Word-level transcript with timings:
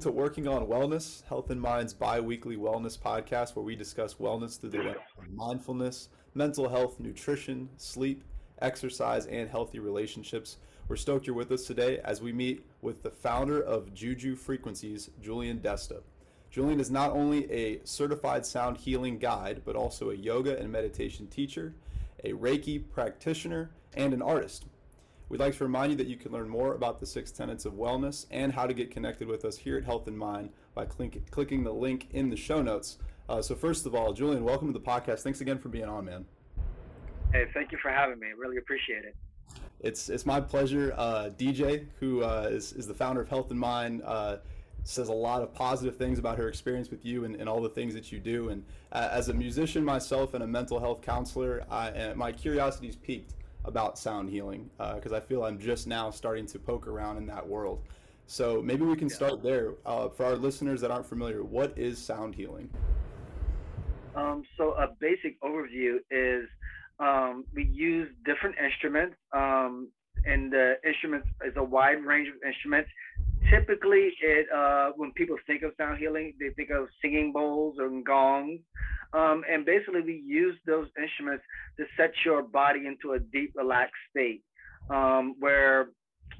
to 0.00 0.10
Working 0.10 0.48
on 0.48 0.66
Wellness, 0.66 1.22
Health 1.26 1.50
in 1.50 1.60
Mind's 1.60 1.92
bi 1.92 2.20
weekly 2.20 2.56
wellness 2.56 2.98
podcast, 2.98 3.54
where 3.54 3.62
we 3.62 3.76
discuss 3.76 4.14
wellness 4.14 4.58
through 4.58 4.70
the 4.70 4.78
lens 4.78 4.96
of 5.18 5.30
mindfulness, 5.34 6.08
mental 6.32 6.70
health, 6.70 6.98
nutrition, 6.98 7.68
sleep, 7.76 8.24
exercise, 8.62 9.26
and 9.26 9.50
healthy 9.50 9.78
relationships. 9.78 10.56
We're 10.88 10.96
stoked 10.96 11.26
you're 11.26 11.36
with 11.36 11.52
us 11.52 11.66
today 11.66 12.00
as 12.02 12.22
we 12.22 12.32
meet 12.32 12.64
with 12.80 13.02
the 13.02 13.10
founder 13.10 13.60
of 13.60 13.92
Juju 13.92 14.36
Frequencies, 14.36 15.10
Julian 15.20 15.58
Desta. 15.58 16.00
Julian 16.50 16.80
is 16.80 16.90
not 16.90 17.10
only 17.10 17.52
a 17.52 17.84
certified 17.84 18.46
sound 18.46 18.78
healing 18.78 19.18
guide, 19.18 19.60
but 19.66 19.76
also 19.76 20.08
a 20.08 20.14
yoga 20.14 20.58
and 20.58 20.72
meditation 20.72 21.26
teacher, 21.26 21.74
a 22.24 22.32
Reiki 22.32 22.82
practitioner, 22.90 23.70
and 23.94 24.14
an 24.14 24.22
artist. 24.22 24.64
We'd 25.30 25.38
like 25.38 25.56
to 25.58 25.64
remind 25.64 25.92
you 25.92 25.98
that 25.98 26.08
you 26.08 26.16
can 26.16 26.32
learn 26.32 26.48
more 26.48 26.74
about 26.74 26.98
the 26.98 27.06
six 27.06 27.30
tenets 27.30 27.64
of 27.64 27.74
wellness 27.74 28.26
and 28.32 28.52
how 28.52 28.66
to 28.66 28.74
get 28.74 28.90
connected 28.90 29.28
with 29.28 29.44
us 29.44 29.56
here 29.56 29.78
at 29.78 29.84
Health 29.84 30.08
in 30.08 30.16
Mind 30.16 30.50
by 30.74 30.86
click, 30.86 31.30
clicking 31.30 31.62
the 31.62 31.72
link 31.72 32.08
in 32.10 32.30
the 32.30 32.36
show 32.36 32.60
notes. 32.60 32.98
Uh, 33.28 33.40
so, 33.40 33.54
first 33.54 33.86
of 33.86 33.94
all, 33.94 34.12
Julian, 34.12 34.42
welcome 34.42 34.72
to 34.72 34.76
the 34.76 34.84
podcast. 34.84 35.20
Thanks 35.20 35.40
again 35.40 35.56
for 35.56 35.68
being 35.68 35.84
on, 35.84 36.04
man. 36.04 36.26
Hey, 37.32 37.46
thank 37.54 37.70
you 37.70 37.78
for 37.80 37.92
having 37.92 38.18
me. 38.18 38.26
Really 38.36 38.56
appreciate 38.56 39.04
it. 39.04 39.14
It's 39.78 40.08
it's 40.08 40.26
my 40.26 40.40
pleasure. 40.40 40.92
Uh, 40.96 41.30
DJ, 41.38 41.86
who 42.00 42.24
uh, 42.24 42.48
is 42.50 42.72
is 42.72 42.88
the 42.88 42.94
founder 42.94 43.20
of 43.20 43.28
Health 43.28 43.52
in 43.52 43.58
Mind, 43.58 44.02
uh, 44.04 44.38
says 44.82 45.10
a 45.10 45.12
lot 45.12 45.42
of 45.42 45.54
positive 45.54 45.96
things 45.96 46.18
about 46.18 46.38
her 46.38 46.48
experience 46.48 46.90
with 46.90 47.04
you 47.04 47.24
and, 47.24 47.36
and 47.36 47.48
all 47.48 47.60
the 47.60 47.68
things 47.68 47.94
that 47.94 48.10
you 48.10 48.18
do. 48.18 48.48
And 48.48 48.64
uh, 48.90 49.08
as 49.12 49.28
a 49.28 49.34
musician 49.34 49.84
myself 49.84 50.34
and 50.34 50.42
a 50.42 50.46
mental 50.48 50.80
health 50.80 51.02
counselor, 51.02 51.64
I, 51.70 52.14
my 52.16 52.32
curiosity's 52.32 52.96
piqued 52.96 53.34
about 53.64 53.98
sound 53.98 54.30
healing 54.30 54.70
because 54.78 55.12
uh, 55.12 55.16
I 55.16 55.20
feel 55.20 55.44
I'm 55.44 55.58
just 55.58 55.86
now 55.86 56.10
starting 56.10 56.46
to 56.46 56.58
poke 56.58 56.86
around 56.86 57.18
in 57.18 57.26
that 57.26 57.46
world. 57.46 57.82
So 58.26 58.62
maybe 58.62 58.84
we 58.84 58.96
can 58.96 59.10
start 59.10 59.42
there. 59.42 59.74
Uh, 59.84 60.08
for 60.08 60.24
our 60.24 60.36
listeners 60.36 60.80
that 60.82 60.90
aren't 60.90 61.06
familiar, 61.06 61.42
what 61.42 61.76
is 61.76 61.98
sound 61.98 62.34
healing? 62.34 62.70
Um, 64.14 64.44
so 64.56 64.72
a 64.72 64.88
basic 65.00 65.40
overview 65.42 65.96
is 66.10 66.48
um, 67.00 67.44
we 67.54 67.64
use 67.64 68.08
different 68.24 68.56
instruments, 68.62 69.16
um, 69.32 69.88
and 70.26 70.52
the 70.52 70.74
instruments 70.86 71.26
is 71.44 71.54
a 71.56 71.64
wide 71.64 72.04
range 72.04 72.28
of 72.28 72.34
instruments. 72.46 72.90
Typically, 73.48 74.12
it 74.20 74.46
uh, 74.54 74.90
when 74.96 75.12
people 75.12 75.36
think 75.46 75.62
of 75.62 75.72
sound 75.78 75.98
healing, 75.98 76.34
they 76.38 76.50
think 76.50 76.70
of 76.70 76.88
singing 77.02 77.32
bowls 77.32 77.76
or 77.78 77.88
gongs. 78.02 78.60
Um, 79.12 79.42
and 79.50 79.64
basically, 79.64 80.02
we 80.02 80.22
use 80.24 80.56
those 80.66 80.88
instruments 81.00 81.44
to 81.78 81.84
set 81.96 82.12
your 82.24 82.42
body 82.42 82.86
into 82.86 83.14
a 83.14 83.18
deep, 83.18 83.52
relaxed 83.56 83.94
state 84.10 84.42
um, 84.88 85.34
where 85.40 85.90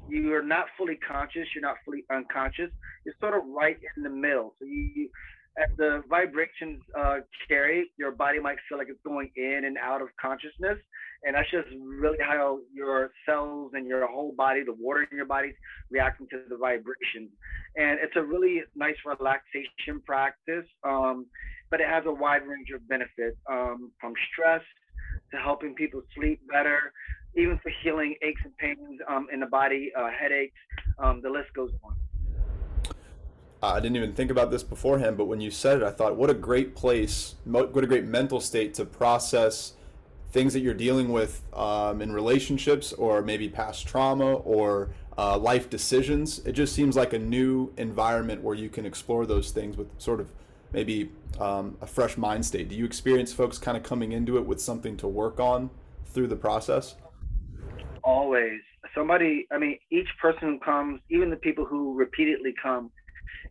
you're 0.08 0.42
not 0.42 0.66
fully 0.76 0.96
conscious, 0.96 1.46
you're 1.54 1.62
not 1.62 1.76
fully 1.84 2.04
unconscious. 2.12 2.70
You're 3.04 3.14
sort 3.20 3.34
of 3.34 3.42
right 3.48 3.76
in 3.96 4.02
the 4.02 4.10
middle. 4.10 4.54
So 4.58 4.66
you, 4.66 5.08
as 5.58 5.68
the 5.76 6.02
vibrations 6.08 6.80
uh, 6.98 7.18
carry, 7.48 7.90
your 7.98 8.12
body 8.12 8.38
might 8.38 8.56
feel 8.68 8.78
like 8.78 8.88
it's 8.88 9.00
going 9.04 9.30
in 9.36 9.64
and 9.64 9.76
out 9.78 10.00
of 10.00 10.08
consciousness. 10.20 10.78
And 11.24 11.34
that's 11.34 11.50
just 11.50 11.68
really 11.78 12.18
how 12.20 12.60
your 12.72 13.10
cells 13.26 13.72
and 13.74 13.86
your 13.86 14.06
whole 14.06 14.32
body, 14.32 14.62
the 14.64 14.72
water 14.72 15.06
in 15.10 15.16
your 15.16 15.26
body, 15.26 15.52
reacting 15.90 16.28
to 16.30 16.42
the 16.48 16.56
vibrations. 16.56 17.30
And 17.76 17.98
it's 18.00 18.16
a 18.16 18.22
really 18.22 18.62
nice 18.74 18.96
relaxation 19.04 20.00
practice. 20.06 20.66
Um, 20.84 21.26
but 21.70 21.80
it 21.80 21.88
has 21.88 22.04
a 22.06 22.12
wide 22.12 22.46
range 22.46 22.68
of 22.74 22.86
benefits 22.88 23.36
um, 23.50 23.92
from 24.00 24.12
stress 24.32 24.62
to 25.32 25.38
helping 25.38 25.74
people 25.74 26.02
sleep 26.16 26.40
better, 26.50 26.92
even 27.36 27.58
for 27.62 27.70
healing 27.82 28.14
aches 28.22 28.40
and 28.44 28.56
pains 28.56 29.00
um, 29.08 29.28
in 29.32 29.40
the 29.40 29.46
body, 29.46 29.92
uh, 29.96 30.08
headaches. 30.10 30.56
Um, 30.98 31.20
the 31.22 31.30
list 31.30 31.52
goes 31.54 31.70
on. 31.84 31.94
I 33.62 33.80
didn't 33.80 33.96
even 33.96 34.14
think 34.14 34.30
about 34.30 34.50
this 34.50 34.62
beforehand, 34.62 35.18
but 35.18 35.26
when 35.26 35.40
you 35.40 35.50
said 35.50 35.78
it, 35.78 35.82
I 35.82 35.90
thought, 35.90 36.16
what 36.16 36.30
a 36.30 36.34
great 36.34 36.74
place, 36.74 37.34
what 37.44 37.84
a 37.84 37.86
great 37.86 38.04
mental 38.04 38.40
state 38.40 38.74
to 38.74 38.84
process 38.86 39.74
things 40.32 40.52
that 40.54 40.60
you're 40.60 40.74
dealing 40.74 41.10
with 41.10 41.42
um, 41.52 42.00
in 42.00 42.12
relationships 42.12 42.92
or 42.92 43.20
maybe 43.20 43.48
past 43.48 43.86
trauma 43.86 44.34
or 44.34 44.90
uh, 45.18 45.36
life 45.36 45.68
decisions. 45.68 46.38
It 46.46 46.52
just 46.52 46.74
seems 46.74 46.96
like 46.96 47.12
a 47.12 47.18
new 47.18 47.72
environment 47.76 48.42
where 48.42 48.54
you 48.54 48.68
can 48.68 48.86
explore 48.86 49.26
those 49.26 49.50
things 49.50 49.76
with 49.76 49.88
sort 50.00 50.20
of 50.20 50.30
maybe 50.72 51.10
um, 51.38 51.76
a 51.80 51.86
fresh 51.86 52.16
mind 52.16 52.44
state? 52.44 52.68
Do 52.68 52.74
you 52.74 52.84
experience 52.84 53.32
folks 53.32 53.58
kind 53.58 53.76
of 53.76 53.82
coming 53.82 54.12
into 54.12 54.36
it 54.36 54.46
with 54.46 54.60
something 54.60 54.96
to 54.98 55.08
work 55.08 55.40
on 55.40 55.70
through 56.06 56.28
the 56.28 56.36
process? 56.36 56.96
Always. 58.02 58.60
Somebody, 58.94 59.46
I 59.52 59.58
mean, 59.58 59.78
each 59.90 60.08
person 60.20 60.40
who 60.42 60.58
comes, 60.58 61.00
even 61.10 61.30
the 61.30 61.36
people 61.36 61.64
who 61.64 61.94
repeatedly 61.94 62.54
come, 62.60 62.90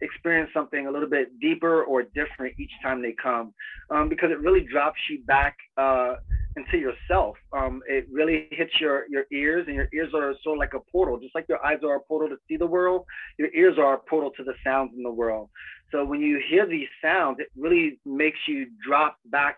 experience 0.02 0.50
something 0.54 0.88
a 0.88 0.92
little 0.92 1.10
bit 1.10 1.40
deeper 1.40 1.84
or 1.84 2.04
different 2.04 2.54
each 2.58 2.72
time 2.82 3.02
they 3.02 3.16
come 3.22 3.54
um, 3.90 4.10
because 4.10 4.32
it 4.32 4.40
really 4.40 4.62
drops 4.62 5.00
you 5.10 5.24
back 5.26 5.56
uh, 5.78 6.16
into 6.56 6.78
yourself. 6.78 7.36
Um, 7.54 7.82
it 7.88 8.08
really 8.12 8.48
hits 8.52 8.72
your, 8.80 9.06
your 9.10 9.26
ears, 9.32 9.66
and 9.68 9.76
your 9.76 9.90
ears 9.94 10.14
are 10.14 10.34
sort 10.44 10.58
of 10.58 10.60
like 10.60 10.74
a 10.74 10.80
portal, 10.92 11.20
just 11.20 11.36
like 11.36 11.46
your 11.50 11.64
eyes 11.66 11.80
are 11.84 11.98
a 11.98 12.02
portal 12.02 12.30
to 12.30 12.38
see 12.48 12.58
the 12.58 12.68
world, 12.68 13.06
your 13.38 13.50
ears 13.54 13.78
are 13.78 13.96
a 13.96 13.98
portal 13.98 14.32
to 14.38 14.44
the 14.44 14.54
sounds 14.64 14.92
in 14.96 15.04
the 15.04 15.12
world. 15.12 15.50
So 15.92 16.06
when 16.06 16.22
you 16.22 16.42
hear 16.50 16.66
these 16.68 16.88
sounds, 17.02 17.38
it 17.40 17.48
really 17.58 18.00
makes 18.06 18.40
you 18.48 18.68
drop 18.86 19.18
back 19.26 19.58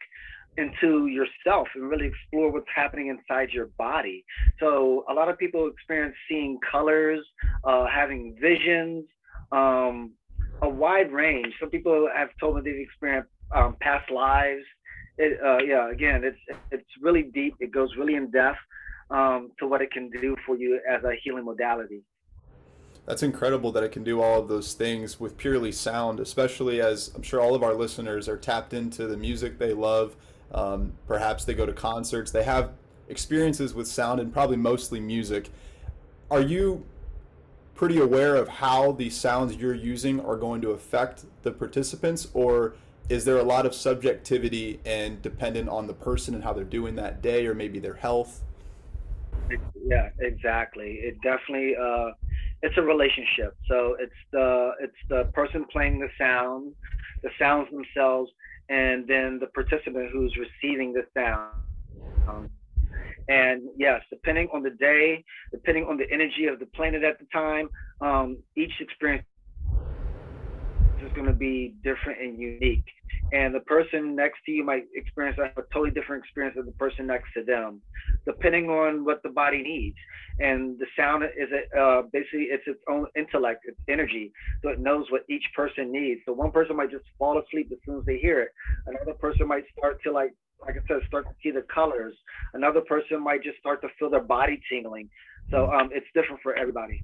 into 0.57 1.07
yourself 1.07 1.67
and 1.75 1.89
really 1.89 2.07
explore 2.07 2.51
what's 2.51 2.65
happening 2.73 3.07
inside 3.07 3.49
your 3.51 3.67
body. 3.77 4.25
So 4.59 5.05
a 5.09 5.13
lot 5.13 5.29
of 5.29 5.37
people 5.37 5.67
experience 5.67 6.15
seeing 6.29 6.59
colors, 6.69 7.25
uh, 7.63 7.85
having 7.87 8.35
visions, 8.41 9.05
um, 9.51 10.11
a 10.61 10.69
wide 10.69 11.11
range. 11.11 11.53
Some 11.59 11.69
people 11.69 12.09
have 12.15 12.29
told 12.39 12.55
me 12.55 12.61
they've 12.63 12.79
experienced 12.79 13.29
um, 13.53 13.75
past 13.81 14.09
lives. 14.11 14.63
It, 15.17 15.39
uh, 15.43 15.59
yeah, 15.63 15.91
again, 15.91 16.23
it's 16.23 16.59
it's 16.71 16.89
really 17.01 17.23
deep. 17.23 17.55
It 17.59 17.71
goes 17.71 17.95
really 17.97 18.15
in 18.15 18.31
depth 18.31 18.59
um, 19.09 19.51
to 19.59 19.67
what 19.67 19.81
it 19.81 19.91
can 19.91 20.09
do 20.09 20.35
for 20.45 20.57
you 20.57 20.79
as 20.89 21.03
a 21.03 21.13
healing 21.23 21.45
modality 21.45 22.03
that's 23.05 23.23
incredible 23.23 23.71
that 23.71 23.83
it 23.83 23.91
can 23.91 24.03
do 24.03 24.21
all 24.21 24.39
of 24.39 24.47
those 24.47 24.73
things 24.73 25.19
with 25.19 25.37
purely 25.37 25.71
sound, 25.71 26.19
especially 26.19 26.81
as 26.81 27.11
I'm 27.15 27.23
sure 27.23 27.41
all 27.41 27.55
of 27.55 27.63
our 27.63 27.73
listeners 27.73 28.29
are 28.29 28.37
tapped 28.37 28.73
into 28.73 29.07
the 29.07 29.17
music 29.17 29.57
they 29.57 29.73
love. 29.73 30.15
Um, 30.53 30.93
perhaps 31.07 31.45
they 31.45 31.53
go 31.53 31.65
to 31.65 31.73
concerts, 31.73 32.31
they 32.31 32.43
have 32.43 32.71
experiences 33.09 33.73
with 33.73 33.87
sound 33.87 34.19
and 34.19 34.31
probably 34.31 34.57
mostly 34.57 34.99
music. 34.99 35.49
Are 36.29 36.41
you 36.41 36.85
pretty 37.81 37.97
aware 37.97 38.35
of 38.35 38.47
how 38.47 38.91
the 38.91 39.09
sounds 39.09 39.55
you're 39.55 39.73
using 39.73 40.23
are 40.23 40.35
going 40.35 40.61
to 40.61 40.69
affect 40.69 41.25
the 41.41 41.51
participants, 41.51 42.27
or 42.35 42.75
is 43.09 43.25
there 43.25 43.39
a 43.39 43.43
lot 43.43 43.65
of 43.65 43.73
subjectivity 43.73 44.79
and 44.85 45.19
dependent 45.23 45.67
on 45.67 45.87
the 45.87 45.93
person 45.93 46.35
and 46.35 46.43
how 46.43 46.53
they're 46.53 46.63
doing 46.63 46.93
that 46.95 47.23
day, 47.23 47.47
or 47.47 47.55
maybe 47.55 47.79
their 47.79 47.95
health? 47.95 48.43
Yeah, 49.83 50.09
exactly. 50.19 50.99
It 51.01 51.19
definitely. 51.23 51.75
Uh 51.75 52.11
it's 52.61 52.77
a 52.77 52.83
relationship. 52.83 53.57
So 53.67 53.95
it's 53.99 54.13
the 54.31 54.73
it's 54.79 55.01
the 55.09 55.23
person 55.33 55.65
playing 55.71 55.99
the 55.99 56.09
sound, 56.19 56.73
the 57.23 57.31
sounds 57.39 57.67
themselves, 57.71 58.29
and 58.69 59.07
then 59.07 59.39
the 59.39 59.47
participant 59.47 60.11
who's 60.13 60.37
receiving 60.37 60.93
the 60.93 61.07
sound. 61.15 61.49
Um, 62.29 62.47
and 63.27 63.63
yes, 63.77 64.01
depending 64.09 64.47
on 64.53 64.63
the 64.63 64.71
day, 64.71 65.23
depending 65.51 65.85
on 65.85 65.97
the 65.97 66.05
energy 66.11 66.45
of 66.45 66.59
the 66.59 66.65
planet 66.67 67.03
at 67.03 67.19
the 67.19 67.25
time, 67.33 67.69
um, 68.01 68.37
each 68.55 68.73
experience 68.79 69.23
is 71.03 71.11
going 71.15 71.27
to 71.27 71.33
be 71.33 71.75
different 71.83 72.21
and 72.21 72.39
unique 72.39 72.85
and 73.33 73.55
the 73.55 73.61
person 73.61 74.15
next 74.15 74.39
to 74.45 74.51
you 74.51 74.63
might 74.63 74.83
experience 74.93 75.37
a 75.39 75.61
totally 75.73 75.91
different 75.91 76.23
experience 76.23 76.55
than 76.57 76.65
the 76.65 76.73
person 76.73 77.07
next 77.07 77.29
to 77.35 77.43
them, 77.43 77.81
depending 78.25 78.69
on 78.69 79.05
what 79.05 79.23
the 79.23 79.29
body 79.29 79.63
needs. 79.63 79.95
And 80.39 80.77
the 80.79 80.85
sound 80.97 81.23
is 81.23 81.49
a, 81.51 81.79
uh, 81.79 82.01
basically 82.11 82.47
it's 82.51 82.63
its 82.67 82.79
own 82.89 83.07
intellect, 83.15 83.61
it's 83.65 83.79
energy, 83.87 84.33
so 84.61 84.69
it 84.69 84.79
knows 84.79 85.05
what 85.11 85.23
each 85.29 85.45
person 85.55 85.91
needs. 85.91 86.21
So 86.25 86.33
one 86.33 86.51
person 86.51 86.75
might 86.75 86.91
just 86.91 87.05
fall 87.17 87.39
asleep 87.39 87.69
as 87.71 87.77
soon 87.85 87.99
as 87.99 88.05
they 88.05 88.17
hear 88.17 88.41
it. 88.41 88.49
Another 88.85 89.13
person 89.13 89.47
might 89.47 89.63
start 89.77 89.97
to 90.03 90.11
like, 90.11 90.33
like 90.65 90.75
I 90.75 90.87
said, 90.87 91.01
start 91.07 91.25
to 91.27 91.35
see 91.41 91.51
the 91.51 91.63
colors. 91.63 92.15
Another 92.53 92.81
person 92.81 93.21
might 93.23 93.43
just 93.43 93.57
start 93.59 93.81
to 93.81 93.87
feel 93.97 94.09
their 94.09 94.21
body 94.21 94.61
tingling. 94.69 95.09
So 95.49 95.71
um, 95.71 95.89
it's 95.91 96.05
different 96.13 96.41
for 96.41 96.55
everybody. 96.55 97.03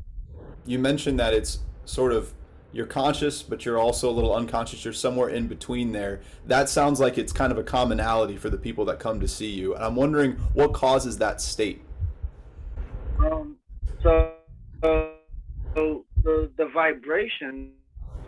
You 0.65 0.80
mentioned 0.80 1.19
that 1.19 1.33
it's 1.33 1.59
sort 1.86 2.13
of 2.13 2.33
you're 2.74 2.86
conscious, 2.86 3.42
but 3.42 3.65
you're 3.65 3.80
also 3.80 4.09
a 4.09 4.12
little 4.12 4.36
unconscious. 4.36 4.83
You're 4.83 4.94
somewhere 4.94 5.30
in 5.30 5.48
between 5.48 5.94
there. 5.94 6.19
That 6.45 6.69
sounds 6.69 7.00
like 7.00 7.18
it's 7.18 7.31
kind 7.31 7.51
of 7.51 7.57
a 7.57 7.63
commonality 7.63 8.38
for 8.38 8.50
the 8.50 8.57
people 8.57 8.86
that 8.86 9.00
come 9.00 9.19
to 9.19 9.27
see 9.27 9.50
you. 9.50 9.74
And 9.74 9.83
I'm 9.83 9.95
wondering 9.95 10.33
what 10.53 10.74
causes 10.74 11.18
that 11.18 11.42
state. 11.42 11.81
Um, 13.19 13.57
so, 14.03 14.33
uh, 14.83 15.06
so 15.75 16.06
the, 16.24 16.51
the 16.57 16.68
vibration, 16.74 17.71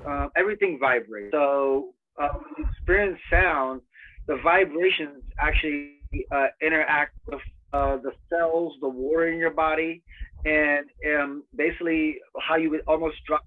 uh, 0.07 0.27
everything 0.35 0.79
vibrates. 0.79 1.31
So 1.31 1.93
uh, 2.19 2.29
experience 2.57 3.19
sound, 3.29 3.81
the 4.29 4.37
vibrations 4.43 5.23
actually 5.39 5.95
uh, 6.31 6.45
interact 6.61 7.15
with 7.25 7.41
uh, 7.73 7.97
the 7.97 8.11
cells, 8.29 8.73
the 8.79 8.87
water 8.87 9.27
in 9.27 9.39
your 9.39 9.49
body, 9.49 10.03
and 10.45 10.85
um, 11.11 11.43
basically 11.55 12.17
how 12.39 12.55
you 12.55 12.69
would 12.69 12.81
almost 12.87 13.17
drop 13.25 13.43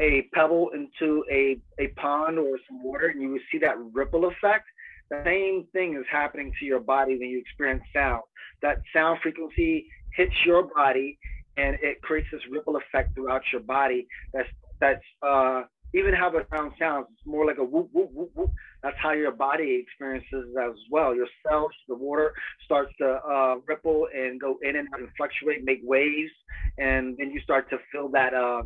a 0.00 0.22
pebble 0.34 0.70
into 0.74 1.24
a, 1.30 1.56
a 1.78 1.86
pond 1.96 2.40
or 2.40 2.58
some 2.68 2.82
water 2.82 3.06
and 3.06 3.22
you 3.22 3.30
would 3.30 3.40
see 3.52 3.58
that 3.58 3.76
ripple 3.92 4.26
effect. 4.26 4.66
The 5.10 5.22
same 5.24 5.66
thing 5.72 5.94
is 5.94 6.04
happening 6.10 6.52
to 6.58 6.64
your 6.64 6.80
body 6.80 7.16
when 7.16 7.28
you 7.28 7.38
experience 7.38 7.84
sound. 7.94 8.22
That 8.62 8.82
sound 8.92 9.20
frequency 9.22 9.86
hits 10.16 10.34
your 10.44 10.64
body 10.74 11.18
and 11.56 11.76
it 11.82 12.02
creates 12.02 12.26
this 12.32 12.40
ripple 12.50 12.76
effect 12.76 13.14
throughout 13.14 13.42
your 13.52 13.62
body 13.62 14.08
that's 14.32 14.48
that's 14.80 15.04
uh, 15.22 15.62
even 15.94 16.14
how 16.14 16.30
the 16.30 16.46
sound 16.50 16.72
sounds, 16.78 17.06
it's 17.12 17.26
more 17.26 17.46
like 17.46 17.58
a 17.58 17.64
whoop, 17.64 17.90
whoop, 17.92 18.10
whoop, 18.12 18.30
whoop. 18.34 18.50
That's 18.82 18.96
how 19.00 19.12
your 19.12 19.32
body 19.32 19.84
experiences 19.86 20.54
as 20.60 20.74
well. 20.90 21.14
Your 21.14 21.26
cells, 21.46 21.70
the 21.88 21.94
water 21.94 22.32
starts 22.64 22.92
to 22.98 23.20
uh, 23.28 23.56
ripple 23.66 24.08
and 24.14 24.40
go 24.40 24.58
in 24.62 24.76
and 24.76 24.88
out 24.94 25.00
and 25.00 25.08
fluctuate, 25.16 25.64
make 25.64 25.80
waves, 25.82 26.32
and 26.78 27.16
then 27.18 27.30
you 27.30 27.40
start 27.40 27.68
to 27.70 27.78
feel 27.90 28.08
that 28.10 28.32
uh, 28.34 28.62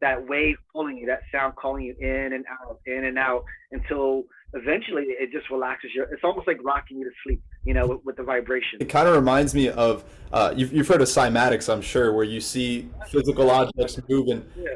that 0.00 0.28
wave 0.28 0.56
pulling 0.72 0.96
you, 0.96 1.06
that 1.06 1.20
sound 1.30 1.54
calling 1.56 1.84
you 1.84 1.94
in 2.00 2.32
and 2.32 2.44
out, 2.50 2.80
in 2.86 3.04
and 3.04 3.18
out, 3.18 3.44
until 3.70 4.24
eventually 4.54 5.04
it 5.08 5.30
just 5.30 5.48
relaxes 5.48 5.90
you. 5.94 6.04
It's 6.10 6.24
almost 6.24 6.48
like 6.48 6.58
rocking 6.64 6.98
you 6.98 7.04
to 7.04 7.10
sleep, 7.24 7.40
you 7.64 7.72
know, 7.72 7.86
with, 7.86 8.00
with 8.04 8.16
the 8.16 8.24
vibration. 8.24 8.78
It 8.80 8.88
kind 8.88 9.06
of 9.06 9.14
reminds 9.14 9.54
me 9.54 9.68
of 9.68 10.04
uh, 10.32 10.52
you've, 10.56 10.72
you've 10.72 10.88
heard 10.88 11.02
of 11.02 11.08
cymatics, 11.08 11.72
I'm 11.72 11.82
sure, 11.82 12.12
where 12.12 12.24
you 12.24 12.40
see 12.40 12.88
physical 13.10 13.48
objects 13.50 13.96
moving. 14.08 14.44
Yeah 14.56 14.74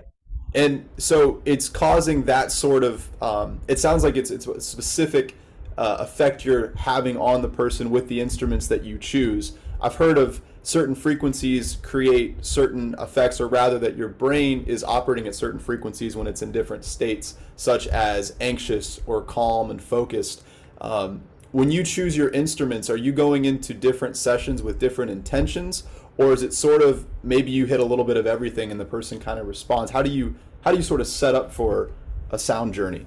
and 0.56 0.88
so 0.96 1.42
it's 1.44 1.68
causing 1.68 2.24
that 2.24 2.50
sort 2.50 2.82
of 2.82 3.08
um, 3.22 3.60
it 3.68 3.78
sounds 3.78 4.02
like 4.02 4.16
it's 4.16 4.30
it's 4.30 4.46
a 4.46 4.60
specific 4.60 5.36
uh, 5.76 5.98
effect 6.00 6.46
you're 6.46 6.72
having 6.76 7.18
on 7.18 7.42
the 7.42 7.48
person 7.48 7.90
with 7.90 8.08
the 8.08 8.20
instruments 8.20 8.66
that 8.68 8.82
you 8.82 8.96
choose. 8.96 9.52
I've 9.82 9.96
heard 9.96 10.16
of 10.16 10.40
certain 10.62 10.94
frequencies 10.94 11.76
create 11.82 12.44
certain 12.44 12.94
effects 12.98 13.38
or 13.38 13.46
rather 13.46 13.78
that 13.78 13.96
your 13.96 14.08
brain 14.08 14.64
is 14.66 14.82
operating 14.82 15.28
at 15.28 15.34
certain 15.34 15.60
frequencies 15.60 16.16
when 16.16 16.26
it's 16.26 16.40
in 16.40 16.50
different 16.52 16.84
states 16.84 17.36
such 17.54 17.86
as 17.88 18.34
anxious 18.40 18.98
or 19.06 19.20
calm 19.20 19.70
and 19.70 19.80
focused. 19.80 20.42
Um, 20.80 21.20
when 21.52 21.70
you 21.70 21.84
choose 21.84 22.16
your 22.16 22.30
instruments 22.30 22.88
are 22.88 22.96
you 22.96 23.12
going 23.12 23.44
into 23.44 23.74
different 23.74 24.16
sessions 24.16 24.62
with 24.62 24.78
different 24.78 25.10
intentions? 25.10 25.84
Or 26.18 26.32
is 26.32 26.42
it 26.42 26.54
sort 26.54 26.82
of 26.82 27.06
maybe 27.22 27.50
you 27.50 27.66
hit 27.66 27.78
a 27.78 27.84
little 27.84 28.04
bit 28.04 28.16
of 28.16 28.26
everything 28.26 28.70
and 28.70 28.80
the 28.80 28.84
person 28.84 29.18
kind 29.18 29.38
of 29.38 29.46
responds? 29.46 29.90
How 29.90 30.02
do 30.02 30.10
you 30.10 30.34
how 30.66 30.72
do 30.72 30.78
you 30.78 30.82
sort 30.82 31.00
of 31.00 31.06
set 31.06 31.36
up 31.36 31.52
for 31.52 31.90
a 32.32 32.38
sound 32.40 32.74
journey? 32.74 33.06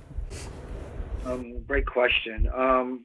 Um, 1.25 1.61
great 1.67 1.85
question. 1.85 2.49
Um, 2.55 3.03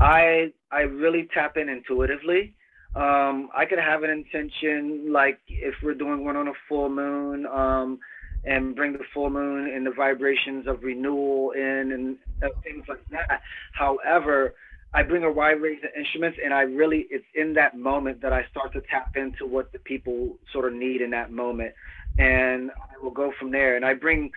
i 0.00 0.52
i 0.70 0.82
really 0.82 1.28
tap 1.34 1.56
in 1.56 1.68
intuitively. 1.68 2.54
Um, 2.94 3.48
i 3.52 3.64
could 3.68 3.80
have 3.80 4.04
an 4.04 4.10
intention 4.10 5.12
like 5.12 5.40
if 5.48 5.74
we're 5.82 5.94
doing 5.94 6.24
one 6.24 6.36
on 6.36 6.46
a 6.46 6.52
full 6.68 6.88
moon 6.88 7.46
um, 7.46 7.98
and 8.44 8.76
bring 8.76 8.92
the 8.92 9.04
full 9.12 9.28
moon 9.28 9.68
and 9.68 9.84
the 9.84 9.90
vibrations 9.90 10.68
of 10.68 10.84
renewal 10.84 11.50
in 11.50 11.90
and 11.92 12.52
things 12.62 12.84
like 12.88 13.04
that. 13.10 13.42
However 13.72 14.54
I 14.92 15.04
bring 15.04 15.22
a 15.22 15.30
wide 15.30 15.60
range 15.62 15.84
of 15.84 15.90
instruments, 15.96 16.38
and 16.44 16.52
I 16.52 16.62
really, 16.62 17.06
it's 17.10 17.24
in 17.34 17.54
that 17.54 17.78
moment 17.78 18.22
that 18.22 18.32
I 18.32 18.44
start 18.50 18.72
to 18.72 18.80
tap 18.90 19.16
into 19.16 19.46
what 19.46 19.72
the 19.72 19.78
people 19.78 20.36
sort 20.52 20.66
of 20.66 20.76
need 20.76 21.00
in 21.00 21.10
that 21.10 21.30
moment. 21.30 21.74
And 22.18 22.70
I 22.70 23.02
will 23.02 23.10
go 23.10 23.32
from 23.38 23.50
there. 23.50 23.76
And 23.76 23.84
I 23.84 23.94
bring 23.94 24.30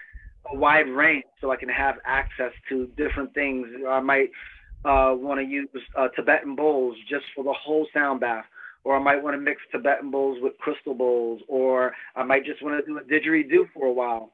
a 0.52 0.56
wide 0.56 0.88
range 0.88 1.26
so 1.42 1.52
I 1.52 1.56
can 1.56 1.70
have 1.70 1.96
access 2.06 2.52
to 2.70 2.88
different 2.98 3.34
things. 3.34 3.68
I 3.88 4.00
might 4.00 4.32
uh, 4.86 5.14
want 5.16 5.40
to 5.40 5.46
use 5.46 5.70
uh, 5.98 6.08
Tibetan 6.16 6.56
bowls 6.56 6.96
just 7.10 7.26
for 7.36 7.44
the 7.44 7.54
whole 7.54 7.88
sound 7.94 8.20
bath. 8.20 8.46
Or 8.86 8.98
I 8.98 9.00
might 9.00 9.24
want 9.24 9.36
to 9.36 9.42
mix 9.42 9.62
Tibetan 9.72 10.12
bowls 10.12 10.40
with 10.42 10.58
crystal 10.58 10.94
bowls, 10.94 11.42
or 11.48 11.94
I 12.18 12.24
might 12.24 12.44
just 12.46 12.62
want 12.62 12.84
to 12.84 12.86
do 12.86 12.98
a 12.98 13.02
didgeridoo 13.02 13.70
for 13.74 13.88
a 13.88 13.94
while. 13.94 14.34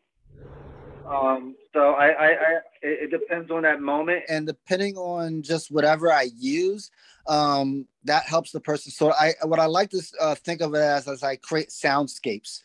Um, 1.07 1.55
so 1.73 1.91
I, 1.91 2.07
I, 2.07 2.27
I, 2.27 2.59
it 2.81 3.11
depends 3.11 3.51
on 3.51 3.61
that 3.63 3.81
moment, 3.81 4.23
and 4.27 4.47
depending 4.47 4.95
on 4.97 5.43
just 5.43 5.69
whatever 5.71 6.11
I 6.11 6.29
use, 6.35 6.89
um, 7.27 7.85
that 8.05 8.23
helps 8.23 8.51
the 8.51 8.59
person. 8.59 8.91
So 8.91 9.11
I, 9.11 9.33
what 9.43 9.59
I 9.59 9.65
like 9.65 9.91
to 9.91 10.01
uh, 10.19 10.35
think 10.35 10.61
of 10.61 10.73
it 10.73 10.81
as, 10.81 11.07
as 11.07 11.23
I 11.23 11.35
create 11.35 11.69
soundscapes. 11.69 12.63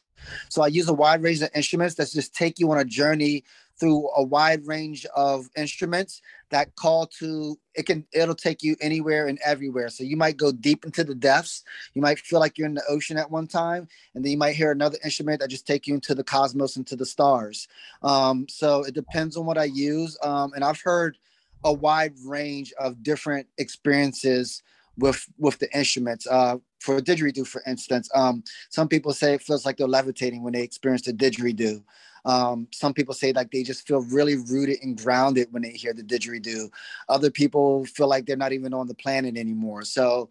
So 0.49 0.63
I 0.63 0.69
use 0.69 0.89
a 0.89 0.95
wide 0.95 1.23
range 1.23 1.43
of 1.43 1.51
instruments 1.55 1.95
that 1.97 2.11
just 2.11 2.35
take 2.35 2.59
you 2.59 2.71
on 2.71 2.79
a 2.79 2.85
journey 2.85 3.45
through 3.79 4.09
a 4.17 4.23
wide 4.23 4.67
range 4.67 5.05
of 5.17 5.49
instruments 5.57 6.23
that 6.51 6.77
call 6.77 7.07
to 7.07 7.59
it 7.75 7.87
can 7.87 8.07
it'll 8.13 8.35
take 8.35 8.63
you 8.63 8.77
anywhere 8.81 9.27
and 9.27 9.39
everywhere. 9.45 9.89
So 9.89 10.05
you 10.05 10.17
might 10.17 10.37
go 10.37 10.53
deep 10.53 10.85
into 10.85 11.03
the 11.03 11.15
depths. 11.15 11.65
You 11.95 12.03
might 12.03 12.21
feel 12.21 12.39
like 12.39 12.57
you're 12.57 12.69
in 12.69 12.75
the 12.75 12.85
ocean 12.89 13.17
at 13.17 13.31
one 13.31 13.49
time 13.49 13.89
and 14.15 14.25
then 14.25 14.31
you 14.31 14.39
might 14.39 14.55
hear 14.55 14.71
another 14.71 14.99
instrument 15.03 15.41
that 15.41 15.51
just 15.51 15.67
take 15.67 15.87
you 15.87 15.95
into 15.95 16.15
the 16.15 16.23
cosmos 16.23 16.77
into 16.77 16.95
the 16.95 17.07
stars. 17.07 17.67
Um, 18.03 18.47
so 18.49 18.85
it 18.85 18.95
depends 18.95 19.37
on 19.37 19.47
what 19.47 19.59
i 19.59 19.65
use. 19.65 20.17
Um, 20.23 20.53
and 20.55 20.63
i've 20.63 20.81
heard 20.81 21.19
a 21.65 21.73
wide 21.73 22.15
range 22.25 22.73
of 22.79 23.03
different 23.03 23.49
experiences 23.59 24.63
with 24.97 25.27
with 25.39 25.59
the 25.59 25.73
instruments. 25.77 26.27
Uh, 26.27 26.59
for 26.81 27.01
didgeridoo, 27.01 27.47
for 27.47 27.63
instance, 27.67 28.09
um, 28.15 28.45
some 28.69 28.89
people 28.89 29.13
say 29.13 29.35
it 29.35 29.43
feels 29.43 29.65
like 29.65 29.77
they're 29.77 29.89
levitating 29.89 30.43
when 30.43 30.53
they 30.53 30.63
experience 30.63 31.03
the 31.03 31.13
didgeridoo. 31.13 31.83
Um, 32.27 32.69
some 32.73 32.95
people 32.95 33.13
say 33.13 33.33
like 33.33 33.51
they 33.51 33.63
just 33.63 33.87
feel 33.87 34.01
really 34.03 34.37
rooted 34.37 34.79
and 34.83 34.97
grounded 34.97 35.49
when 35.51 35.63
they 35.63 35.73
hear 35.73 35.93
the 35.93 36.03
didgeridoo. 36.03 36.71
Other 37.09 37.31
people 37.31 37.85
feel 37.85 38.09
like 38.09 38.25
they're 38.25 38.37
not 38.37 38.53
even 38.53 38.73
on 38.73 38.87
the 38.87 38.95
planet 38.95 39.37
anymore. 39.37 39.83
So, 39.83 40.31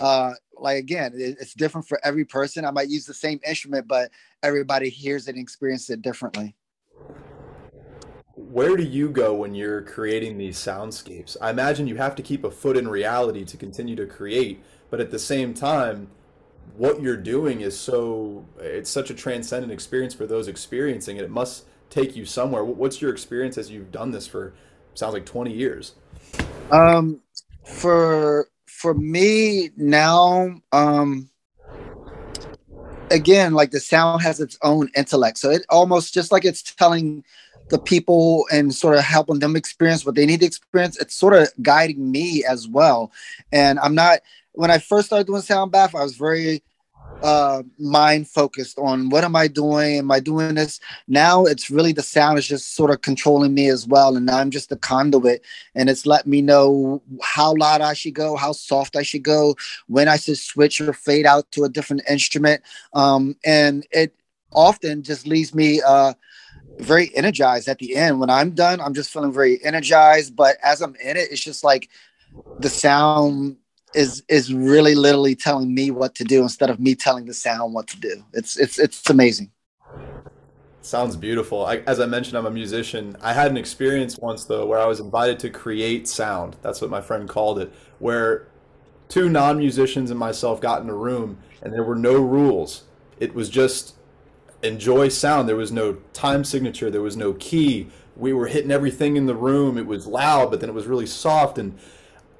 uh, 0.00 0.32
like 0.56 0.78
again, 0.78 1.12
it, 1.14 1.36
it's 1.40 1.54
different 1.54 1.86
for 1.86 2.00
every 2.02 2.24
person. 2.24 2.64
I 2.64 2.70
might 2.70 2.88
use 2.88 3.04
the 3.04 3.14
same 3.14 3.40
instrument, 3.46 3.86
but 3.86 4.10
everybody 4.42 4.88
hears 4.88 5.28
it 5.28 5.34
and 5.34 5.42
experiences 5.42 5.90
it 5.90 6.02
differently. 6.02 6.54
Where 8.54 8.76
do 8.76 8.84
you 8.84 9.08
go 9.08 9.34
when 9.34 9.52
you're 9.56 9.82
creating 9.82 10.38
these 10.38 10.56
soundscapes? 10.56 11.36
I 11.40 11.50
imagine 11.50 11.88
you 11.88 11.96
have 11.96 12.14
to 12.14 12.22
keep 12.22 12.44
a 12.44 12.52
foot 12.52 12.76
in 12.76 12.86
reality 12.86 13.44
to 13.44 13.56
continue 13.56 13.96
to 13.96 14.06
create, 14.06 14.62
but 14.90 15.00
at 15.00 15.10
the 15.10 15.18
same 15.18 15.54
time, 15.54 16.06
what 16.76 17.02
you're 17.02 17.16
doing 17.16 17.62
is 17.62 17.76
so 17.76 18.46
it's 18.60 18.88
such 18.88 19.10
a 19.10 19.14
transcendent 19.14 19.72
experience 19.72 20.14
for 20.14 20.24
those 20.24 20.46
experiencing 20.46 21.16
it. 21.16 21.24
It 21.24 21.32
must 21.32 21.64
take 21.90 22.14
you 22.14 22.24
somewhere. 22.24 22.62
What's 22.62 23.02
your 23.02 23.10
experience 23.10 23.58
as 23.58 23.72
you've 23.72 23.90
done 23.90 24.12
this 24.12 24.28
for 24.28 24.54
sounds 24.94 25.14
like 25.14 25.26
20 25.26 25.52
years? 25.52 25.94
Um, 26.70 27.22
for 27.64 28.50
for 28.66 28.94
me 28.94 29.70
now, 29.76 30.60
um, 30.70 31.28
again, 33.10 33.52
like 33.52 33.72
the 33.72 33.80
sound 33.80 34.22
has 34.22 34.38
its 34.38 34.56
own 34.62 34.90
intellect, 34.96 35.38
so 35.38 35.50
it 35.50 35.66
almost 35.70 36.14
just 36.14 36.30
like 36.30 36.44
it's 36.44 36.62
telling 36.62 37.24
the 37.68 37.78
people 37.78 38.46
and 38.52 38.74
sort 38.74 38.96
of 38.96 39.04
helping 39.04 39.38
them 39.38 39.56
experience 39.56 40.04
what 40.04 40.14
they 40.14 40.26
need 40.26 40.40
to 40.40 40.46
experience. 40.46 40.98
It's 41.00 41.14
sort 41.14 41.34
of 41.34 41.48
guiding 41.62 42.10
me 42.10 42.44
as 42.44 42.68
well, 42.68 43.12
and 43.52 43.78
I'm 43.78 43.94
not 43.94 44.20
when 44.52 44.70
I 44.70 44.78
first 44.78 45.06
started 45.06 45.26
doing 45.26 45.42
sound 45.42 45.72
bath, 45.72 45.94
I 45.94 46.02
was 46.02 46.16
very 46.16 46.62
uh, 47.24 47.62
mind 47.78 48.28
focused 48.28 48.78
on 48.78 49.08
what 49.08 49.24
am 49.24 49.34
I 49.34 49.48
doing? 49.48 49.98
Am 49.98 50.10
I 50.10 50.20
doing 50.20 50.54
this? 50.54 50.78
Now 51.08 51.44
it's 51.44 51.70
really 51.70 51.92
the 51.92 52.02
sound 52.02 52.38
is 52.38 52.46
just 52.46 52.74
sort 52.74 52.90
of 52.90 53.00
controlling 53.00 53.54
me 53.54 53.68
as 53.68 53.86
well. 53.86 54.16
And 54.16 54.30
I'm 54.30 54.50
just 54.50 54.68
the 54.68 54.76
conduit 54.76 55.42
and 55.74 55.88
it's 55.88 56.04
let 56.04 56.26
me 56.26 56.42
know 56.42 57.02
how 57.22 57.54
loud 57.56 57.80
I 57.80 57.94
should 57.94 58.14
go, 58.14 58.36
how 58.36 58.52
soft 58.52 58.94
I 58.94 59.02
should 59.02 59.22
go, 59.22 59.56
when 59.86 60.06
I 60.06 60.16
should 60.16 60.38
switch 60.38 60.80
or 60.80 60.92
fade 60.92 61.24
out 61.24 61.50
to 61.52 61.64
a 61.64 61.68
different 61.68 62.02
instrument. 62.10 62.62
Um, 62.92 63.36
and 63.44 63.86
it 63.90 64.14
often 64.52 65.02
just 65.02 65.26
leaves 65.26 65.54
me 65.54 65.80
uh, 65.80 66.12
very 66.78 67.14
energized 67.14 67.68
at 67.68 67.78
the 67.78 67.96
end. 67.96 68.20
When 68.20 68.30
I'm 68.30 68.50
done, 68.50 68.80
I'm 68.80 68.94
just 68.94 69.12
feeling 69.12 69.32
very 69.32 69.62
energized. 69.64 70.36
But 70.36 70.56
as 70.62 70.80
I'm 70.80 70.96
in 70.96 71.16
it, 71.16 71.28
it's 71.30 71.42
just 71.42 71.64
like 71.64 71.88
the 72.58 72.68
sound 72.68 73.56
is 73.94 74.22
is 74.28 74.52
really 74.52 74.94
literally 74.94 75.36
telling 75.36 75.72
me 75.72 75.90
what 75.90 76.14
to 76.16 76.24
do 76.24 76.42
instead 76.42 76.68
of 76.70 76.80
me 76.80 76.94
telling 76.94 77.26
the 77.26 77.34
sound 77.34 77.74
what 77.74 77.86
to 77.88 78.00
do. 78.00 78.24
It's 78.32 78.58
it's 78.58 78.78
it's 78.78 79.08
amazing. 79.08 79.50
Sounds 80.80 81.16
beautiful. 81.16 81.64
I, 81.64 81.76
as 81.86 81.98
I 81.98 82.04
mentioned, 82.04 82.36
I'm 82.36 82.44
a 82.44 82.50
musician. 82.50 83.16
I 83.22 83.32
had 83.32 83.50
an 83.50 83.56
experience 83.56 84.18
once 84.18 84.44
though 84.44 84.66
where 84.66 84.78
I 84.78 84.86
was 84.86 85.00
invited 85.00 85.38
to 85.40 85.50
create 85.50 86.06
sound. 86.06 86.56
That's 86.60 86.82
what 86.82 86.90
my 86.90 87.00
friend 87.00 87.26
called 87.26 87.58
it. 87.58 87.72
Where 88.00 88.48
two 89.08 89.30
non-musicians 89.30 90.10
and 90.10 90.18
myself 90.18 90.60
got 90.60 90.82
in 90.82 90.90
a 90.90 90.94
room 90.94 91.38
and 91.62 91.72
there 91.72 91.84
were 91.84 91.94
no 91.94 92.20
rules. 92.20 92.84
It 93.18 93.34
was 93.34 93.48
just 93.48 93.94
enjoy 94.64 95.08
sound. 95.08 95.48
There 95.48 95.56
was 95.56 95.72
no 95.72 95.98
time 96.12 96.44
signature. 96.44 96.90
There 96.90 97.02
was 97.02 97.16
no 97.16 97.34
key. 97.34 97.88
We 98.16 98.32
were 98.32 98.46
hitting 98.46 98.70
everything 98.70 99.16
in 99.16 99.26
the 99.26 99.34
room. 99.34 99.76
It 99.78 99.86
was 99.86 100.06
loud, 100.06 100.50
but 100.50 100.60
then 100.60 100.68
it 100.68 100.74
was 100.74 100.86
really 100.86 101.06
soft 101.06 101.58
and 101.58 101.78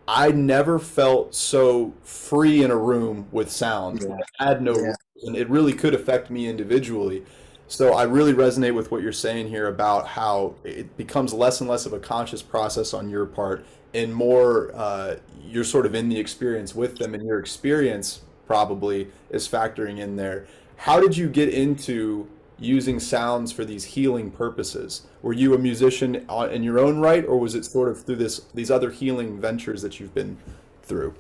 I 0.07 0.31
never 0.31 0.79
felt 0.79 1.35
so 1.35 1.95
free 2.03 2.63
in 2.63 2.71
a 2.71 2.77
room 2.77 3.27
with 3.33 3.51
sound. 3.51 4.03
Yeah. 4.03 4.19
I 4.39 4.45
had 4.49 4.63
no, 4.63 4.77
yeah. 4.77 4.95
and 5.23 5.37
it 5.37 5.49
really 5.49 5.73
could 5.73 5.95
affect 5.95 6.31
me 6.31 6.47
individually. 6.47 7.25
So 7.69 7.95
I 7.95 8.03
really 8.03 8.35
resonate 8.35 8.75
with 8.75 8.91
what 8.91 9.03
you're 9.03 9.13
saying 9.13 9.49
here 9.49 9.69
about 9.69 10.07
how 10.07 10.55
it 10.65 10.97
becomes 10.97 11.33
less 11.33 11.61
and 11.61 11.71
less 11.71 11.87
of 11.87 11.95
a 11.95 11.99
conscious 11.99 12.43
process 12.43 12.93
on 12.93 13.09
your 13.09 13.25
part, 13.25 13.65
and 13.95 14.15
more 14.15 14.71
uh, 14.75 15.17
you're 15.43 15.65
sort 15.65 15.87
of 15.87 15.95
in 15.95 16.11
the 16.11 16.19
experience 16.19 16.75
with 16.75 16.99
them, 16.99 17.15
and 17.15 17.25
your 17.25 17.39
experience 17.39 18.21
probably 18.47 19.09
is 19.31 19.49
factoring 19.49 19.99
in 19.99 20.17
there. 20.17 20.47
How 20.77 21.01
did 21.01 21.17
you 21.17 21.29
get 21.29 21.49
into 21.49 22.29
using 22.59 23.01
sounds 23.01 23.53
for 23.53 23.65
these 23.65 23.85
healing 23.85 24.31
purposes? 24.31 25.03
Were 25.23 25.33
you 25.33 25.55
a 25.55 25.59
musician 25.59 26.25
uh, 26.29 26.49
in 26.51 26.63
your 26.63 26.79
own 26.79 26.99
right, 26.99 27.25
or 27.25 27.39
was 27.39 27.55
it 27.55 27.65
sort 27.65 27.89
of 27.89 28.03
through 28.05 28.17
this 28.17 28.41
these 28.55 28.71
other 28.71 28.91
healing 28.91 29.41
ventures 29.41 29.83
that 29.83 29.99
you've 29.99 30.15
been 30.15 30.37
through? 30.83 31.15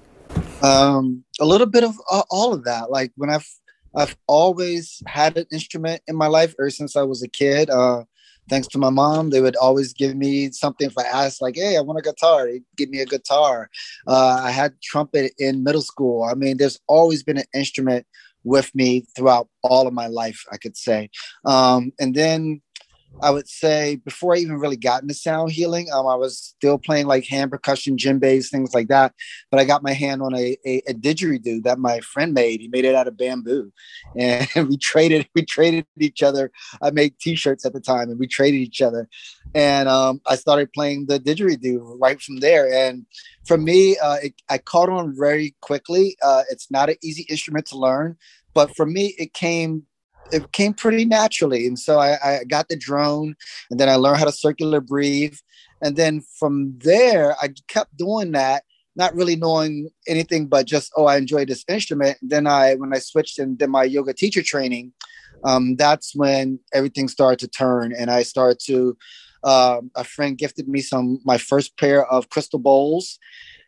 Um, 0.62 1.24
a 1.40 1.44
little 1.44 1.66
bit 1.66 1.84
of 1.84 1.94
all 2.30 2.52
of 2.52 2.64
that. 2.64 2.90
Like 2.90 3.12
when 3.16 3.30
I've 3.30 3.48
I've 3.94 4.16
always 4.26 5.02
had 5.06 5.36
an 5.36 5.46
instrument 5.52 6.02
in 6.08 6.16
my 6.16 6.26
life 6.26 6.54
ever 6.58 6.70
since 6.70 6.96
I 6.96 7.02
was 7.02 7.22
a 7.22 7.28
kid. 7.28 7.70
Uh, 7.70 8.04
thanks 8.48 8.66
to 8.68 8.78
my 8.78 8.90
mom, 8.90 9.30
they 9.30 9.40
would 9.40 9.56
always 9.56 9.92
give 9.92 10.16
me 10.16 10.50
something 10.50 10.86
if 10.86 10.98
I 10.98 11.04
asked, 11.04 11.40
like, 11.40 11.56
"Hey, 11.56 11.76
I 11.76 11.80
want 11.80 11.98
a 11.98 12.02
guitar." 12.02 12.46
They'd 12.46 12.64
give 12.76 12.90
me 12.90 13.00
a 13.00 13.06
guitar. 13.06 13.70
Uh, 14.06 14.40
I 14.42 14.50
had 14.50 14.80
trumpet 14.82 15.32
in 15.38 15.62
middle 15.62 15.82
school. 15.82 16.24
I 16.24 16.34
mean, 16.34 16.56
there's 16.56 16.80
always 16.86 17.22
been 17.22 17.38
an 17.38 17.46
instrument 17.54 18.06
with 18.44 18.70
me 18.74 19.04
throughout 19.16 19.48
all 19.62 19.86
of 19.86 19.92
my 19.92 20.06
life, 20.06 20.44
I 20.52 20.56
could 20.58 20.76
say. 20.76 21.10
Um, 21.44 21.92
and 21.98 22.14
then 22.14 22.62
I 23.22 23.30
would 23.30 23.48
say 23.48 23.96
before 23.96 24.34
I 24.34 24.38
even 24.38 24.58
really 24.58 24.76
got 24.76 25.02
into 25.02 25.14
sound 25.14 25.52
healing, 25.52 25.88
um, 25.92 26.06
I 26.06 26.14
was 26.14 26.38
still 26.38 26.78
playing 26.78 27.06
like 27.06 27.26
hand 27.26 27.50
percussion, 27.50 27.96
djembes, 27.96 28.50
things 28.50 28.74
like 28.74 28.88
that. 28.88 29.14
But 29.50 29.60
I 29.60 29.64
got 29.64 29.82
my 29.82 29.92
hand 29.92 30.22
on 30.22 30.34
a, 30.34 30.56
a, 30.66 30.82
a 30.88 30.94
didgeridoo 30.94 31.62
that 31.62 31.78
my 31.78 32.00
friend 32.00 32.34
made. 32.34 32.60
He 32.60 32.68
made 32.68 32.84
it 32.84 32.94
out 32.94 33.08
of 33.08 33.16
bamboo, 33.16 33.72
and 34.18 34.68
we 34.68 34.76
traded 34.76 35.28
we 35.34 35.44
traded 35.44 35.86
each 35.98 36.22
other. 36.22 36.50
I 36.82 36.90
made 36.90 37.18
T-shirts 37.18 37.64
at 37.64 37.72
the 37.72 37.80
time, 37.80 38.10
and 38.10 38.18
we 38.18 38.26
traded 38.26 38.60
each 38.60 38.82
other. 38.82 39.08
And 39.54 39.88
um, 39.88 40.20
I 40.26 40.36
started 40.36 40.72
playing 40.72 41.06
the 41.06 41.20
didgeridoo 41.20 41.96
right 42.00 42.20
from 42.20 42.38
there. 42.38 42.72
And 42.72 43.06
for 43.46 43.56
me, 43.56 43.96
uh, 43.98 44.16
it, 44.22 44.34
I 44.48 44.58
caught 44.58 44.88
on 44.88 45.14
very 45.16 45.54
quickly. 45.60 46.16
Uh, 46.22 46.42
it's 46.50 46.70
not 46.70 46.88
an 46.88 46.96
easy 47.02 47.24
instrument 47.28 47.66
to 47.66 47.78
learn, 47.78 48.16
but 48.52 48.74
for 48.74 48.84
me, 48.84 49.14
it 49.18 49.32
came 49.32 49.84
it 50.32 50.52
came 50.52 50.74
pretty 50.74 51.04
naturally. 51.04 51.66
And 51.66 51.78
so 51.78 51.98
I, 51.98 52.16
I 52.24 52.44
got 52.44 52.68
the 52.68 52.76
drone 52.76 53.34
and 53.70 53.78
then 53.78 53.88
I 53.88 53.96
learned 53.96 54.18
how 54.18 54.24
to 54.24 54.32
circular 54.32 54.80
breathe. 54.80 55.36
And 55.82 55.96
then 55.96 56.22
from 56.38 56.78
there, 56.78 57.36
I 57.40 57.50
kept 57.68 57.96
doing 57.96 58.32
that, 58.32 58.64
not 58.96 59.14
really 59.14 59.36
knowing 59.36 59.90
anything 60.08 60.46
but 60.46 60.66
just, 60.66 60.92
oh, 60.96 61.06
I 61.06 61.16
enjoy 61.16 61.44
this 61.44 61.64
instrument. 61.68 62.18
And 62.22 62.30
then 62.30 62.46
I, 62.46 62.74
when 62.74 62.94
I 62.94 62.98
switched 62.98 63.38
and 63.38 63.58
did 63.58 63.68
my 63.68 63.84
yoga 63.84 64.14
teacher 64.14 64.42
training, 64.42 64.92
um, 65.44 65.76
that's 65.76 66.14
when 66.14 66.58
everything 66.72 67.08
started 67.08 67.38
to 67.40 67.48
turn 67.48 67.92
and 67.96 68.10
I 68.10 68.22
started 68.22 68.58
to, 68.66 68.96
uh, 69.42 69.82
a 69.94 70.04
friend 70.04 70.38
gifted 70.38 70.68
me 70.68 70.80
some, 70.80 71.20
my 71.24 71.36
first 71.36 71.76
pair 71.76 72.06
of 72.06 72.30
crystal 72.30 72.58
bowls. 72.58 73.18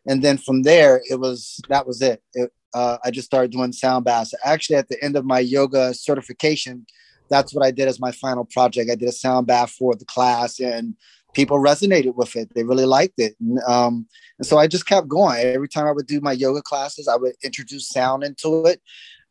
And 0.08 0.22
then 0.22 0.38
from 0.38 0.62
there, 0.62 1.02
it 1.10 1.20
was, 1.20 1.60
that 1.68 1.86
was 1.86 2.00
it. 2.00 2.22
it 2.32 2.50
uh, 2.76 2.98
I 3.02 3.10
just 3.10 3.24
started 3.24 3.50
doing 3.52 3.72
sound 3.72 4.04
baths. 4.04 4.34
Actually, 4.44 4.76
at 4.76 4.88
the 4.88 5.02
end 5.02 5.16
of 5.16 5.24
my 5.24 5.40
yoga 5.40 5.94
certification, 5.94 6.84
that's 7.30 7.54
what 7.54 7.64
I 7.64 7.70
did 7.70 7.88
as 7.88 7.98
my 7.98 8.12
final 8.12 8.44
project. 8.44 8.90
I 8.90 8.96
did 8.96 9.08
a 9.08 9.12
sound 9.12 9.46
bath 9.46 9.70
for 9.70 9.94
the 9.94 10.04
class, 10.04 10.60
and 10.60 10.94
people 11.32 11.58
resonated 11.58 12.14
with 12.16 12.36
it. 12.36 12.52
They 12.54 12.64
really 12.64 12.84
liked 12.84 13.18
it, 13.18 13.34
and, 13.40 13.58
um, 13.66 14.06
and 14.38 14.46
so 14.46 14.58
I 14.58 14.66
just 14.66 14.86
kept 14.86 15.08
going. 15.08 15.38
Every 15.38 15.68
time 15.68 15.86
I 15.86 15.92
would 15.92 16.06
do 16.06 16.20
my 16.20 16.32
yoga 16.32 16.60
classes, 16.60 17.08
I 17.08 17.16
would 17.16 17.32
introduce 17.42 17.88
sound 17.88 18.24
into 18.24 18.66
it, 18.66 18.82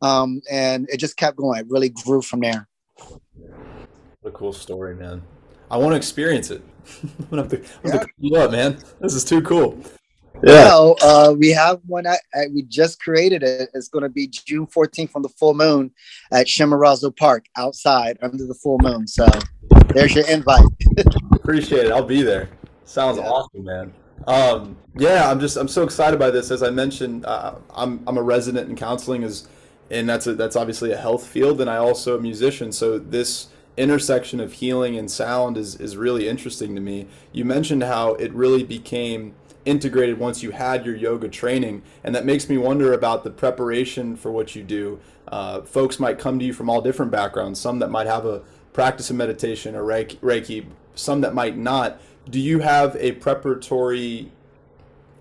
um, 0.01 0.41
and 0.51 0.89
it 0.89 0.97
just 0.97 1.15
kept 1.15 1.37
going. 1.37 1.59
It 1.59 1.67
really 1.69 1.89
grew 1.89 2.23
from 2.23 2.39
there. 2.39 2.67
What 2.97 3.21
a 4.25 4.31
cool 4.31 4.53
story, 4.53 4.95
man! 4.95 5.21
I 5.69 5.77
want 5.77 5.91
to 5.91 5.97
experience 5.97 6.49
it. 6.49 6.63
I'm 7.03 7.27
gonna 7.29 7.43
have 7.43 7.53
I'm 7.53 7.91
yeah. 7.91 7.99
to 7.99 8.07
you 8.17 8.35
up, 8.37 8.51
man. 8.51 8.79
This 8.99 9.13
is 9.13 9.23
too 9.23 9.43
cool. 9.43 9.79
Yeah. 10.43 10.65
Well, 10.65 10.95
uh, 11.01 11.33
we 11.37 11.49
have 11.51 11.79
one. 11.87 12.05
I, 12.05 12.17
I, 12.33 12.47
we 12.53 12.63
just 12.63 12.99
created 12.99 13.43
it. 13.43 13.69
It's 13.73 13.87
going 13.87 14.03
to 14.03 14.09
be 14.09 14.27
June 14.27 14.67
14th 14.67 15.15
on 15.15 15.21
the 15.21 15.29
full 15.29 15.53
moon 15.53 15.91
at 16.31 16.47
Chimborazo 16.47 17.15
Park 17.15 17.45
outside 17.57 18.17
under 18.21 18.45
the 18.45 18.53
full 18.53 18.77
moon. 18.79 19.07
So 19.07 19.27
there's 19.93 20.13
your 20.13 20.27
invite. 20.29 20.65
Appreciate 21.33 21.85
it. 21.85 21.91
I'll 21.91 22.03
be 22.03 22.21
there. 22.21 22.49
Sounds 22.83 23.17
yeah. 23.17 23.27
awesome, 23.27 23.63
man. 23.63 23.93
Um, 24.27 24.77
yeah, 24.95 25.29
I'm 25.29 25.39
just 25.39 25.57
I'm 25.57 25.67
so 25.67 25.83
excited 25.83 26.19
by 26.19 26.31
this. 26.31 26.51
As 26.51 26.63
I 26.63 26.69
mentioned, 26.69 27.25
uh, 27.25 27.55
I'm 27.71 28.03
I'm 28.07 28.17
a 28.17 28.23
resident 28.23 28.69
in 28.69 28.75
counseling, 28.75 29.23
is 29.23 29.47
and 29.91 30.07
that's 30.07 30.27
a, 30.27 30.33
that's 30.35 30.55
obviously 30.55 30.91
a 30.91 30.97
health 30.97 31.27
field, 31.27 31.61
and 31.61 31.69
I 31.69 31.77
also 31.77 32.17
a 32.17 32.21
musician. 32.21 32.71
So 32.71 32.97
this 32.97 33.47
intersection 33.77 34.39
of 34.39 34.53
healing 34.53 34.97
and 34.97 35.09
sound 35.11 35.57
is 35.57 35.75
is 35.75 35.97
really 35.97 36.27
interesting 36.27 36.75
to 36.75 36.81
me. 36.81 37.07
You 37.31 37.45
mentioned 37.45 37.83
how 37.83 38.13
it 38.15 38.33
really 38.33 38.63
became 38.63 39.35
integrated 39.65 40.17
once 40.19 40.41
you 40.41 40.51
had 40.51 40.85
your 40.85 40.95
yoga 40.95 41.27
training. 41.27 41.81
And 42.03 42.15
that 42.15 42.25
makes 42.25 42.47
me 42.47 42.57
wonder 42.57 42.93
about 42.93 43.23
the 43.23 43.31
preparation 43.31 44.15
for 44.15 44.31
what 44.31 44.55
you 44.55 44.63
do. 44.63 44.99
Uh, 45.27 45.61
folks 45.61 45.99
might 45.99 46.19
come 46.19 46.39
to 46.39 46.45
you 46.45 46.53
from 46.53 46.69
all 46.69 46.81
different 46.81 47.11
backgrounds, 47.11 47.59
some 47.59 47.79
that 47.79 47.89
might 47.89 48.07
have 48.07 48.25
a 48.25 48.43
practice 48.73 49.09
of 49.09 49.15
meditation 49.15 49.75
or 49.75 49.83
Reiki, 49.83 50.65
some 50.93 51.21
that 51.21 51.33
might 51.33 51.57
not. 51.57 51.99
Do 52.29 52.39
you 52.39 52.59
have 52.59 52.95
a 52.97 53.13
preparatory 53.13 54.31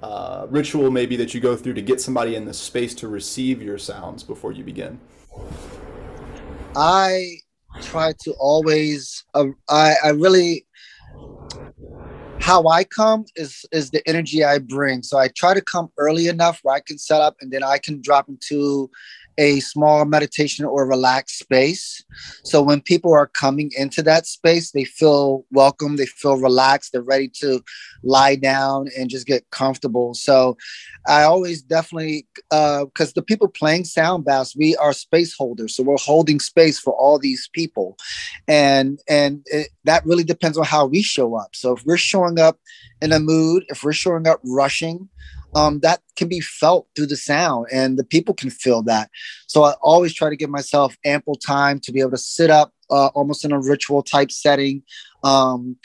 uh, 0.03 0.47
ritual 0.51 0.91
maybe 0.91 1.17
that 1.17 1.33
you 1.33 1.41
go 1.41 1.57
through 1.57 1.75
to 1.75 1.83
get 1.83 2.01
somebody 2.01 2.35
in 2.35 2.45
the 2.45 2.53
space 2.53 2.95
to 2.97 3.09
receive 3.09 3.63
your 3.63 3.79
sounds 3.79 4.23
before 4.23 4.53
you 4.53 4.63
begin? 4.63 5.01
I 6.77 7.39
try 7.81 8.13
to 8.25 8.33
always, 8.39 9.25
uh, 9.35 9.47
I, 9.69 9.95
I 10.05 10.11
really, 10.11 10.67
how 12.45 12.69
I 12.69 12.85
come 12.85 13.25
is 13.37 13.65
is 13.73 13.91
the 13.91 14.07
energy 14.07 14.45
I 14.45 14.59
bring. 14.59 15.03
So 15.03 15.17
I 15.17 15.29
try 15.29 15.55
to 15.55 15.63
come 15.63 15.89
early 15.97 16.29
enough 16.29 16.61
where 16.63 16.77
I 16.77 16.81
can 16.81 16.99
set 16.99 17.23
up 17.23 17.37
and 17.41 17.51
then 17.51 17.63
I 17.63 17.79
can 17.79 18.03
drop 18.03 18.29
into 18.29 18.91
a 19.38 19.61
small 19.61 20.05
meditation 20.05 20.64
or 20.64 20.87
relaxed 20.87 21.38
space. 21.38 22.05
So 22.45 22.62
when 22.62 22.81
people 22.81 23.12
are 23.12 23.26
coming 23.26 23.71
into 23.76 24.03
that 24.03 24.26
space, 24.26 24.71
they 24.71 24.85
feel 24.85 25.45
welcome, 25.50 25.97
they 25.97 26.07
feel 26.07 26.37
relaxed, 26.37 26.93
they're 26.93 27.03
ready 27.03 27.29
to 27.41 27.62
lie 28.03 28.37
down 28.37 28.88
and 28.97 29.11
just 29.11 29.26
get 29.26 29.49
comfortable. 29.50 30.14
So 30.14 30.57
I 31.07 31.23
always 31.23 31.62
definitely, 31.62 32.26
because 32.50 33.11
uh, 33.11 33.12
the 33.14 33.23
people 33.23 33.49
playing 33.49 33.85
sound 33.85 34.25
baths, 34.25 34.57
we 34.57 34.76
are 34.76 34.93
space 34.93 35.35
holders. 35.37 35.75
So 35.75 35.83
we're 35.83 35.97
holding 35.99 36.41
space 36.41 36.79
for 36.79 36.95
all 36.95 37.19
these 37.19 37.49
people. 37.53 37.97
And, 38.47 39.00
and 39.09 39.43
it, 39.47 39.69
that 39.85 40.07
really 40.07 40.25
depends 40.25 40.57
on 40.57 40.64
how 40.64 40.87
we 40.87 41.03
show 41.03 41.37
up. 41.37 41.55
So 41.55 41.76
if 41.76 41.85
we're 41.85 41.97
showing 41.97 42.38
up 42.38 42.59
in 43.03 43.12
a 43.12 43.19
mood, 43.21 43.64
if 43.69 43.83
we're 43.83 43.93
showing 43.93 44.26
up 44.26 44.41
rushing, 44.45 45.09
um, 45.54 45.80
that 45.80 46.00
can 46.16 46.28
be 46.28 46.40
felt 46.40 46.88
through 46.94 47.06
the 47.06 47.16
sound 47.16 47.66
and 47.73 47.99
the 47.99 48.04
people 48.04 48.34
can 48.34 48.50
feel 48.50 48.82
that. 48.82 49.11
So 49.46 49.64
I 49.64 49.75
always 49.82 50.14
try 50.14 50.30
to 50.30 50.37
give 50.37 50.50
myself 50.50 50.96
ample 51.04 51.37
time 51.37 51.80
to 51.80 51.92
be 51.92 52.00
able 52.00 52.12
to 52.12 52.18
sit 52.18 52.50
up 52.50 52.73
uh, 52.90 53.06
almost 53.08 53.44
in 53.44 53.52
a 53.52 53.61
ritual 53.61 54.02
type 54.02 54.30
setting, 54.30 54.82
um, 55.23 55.76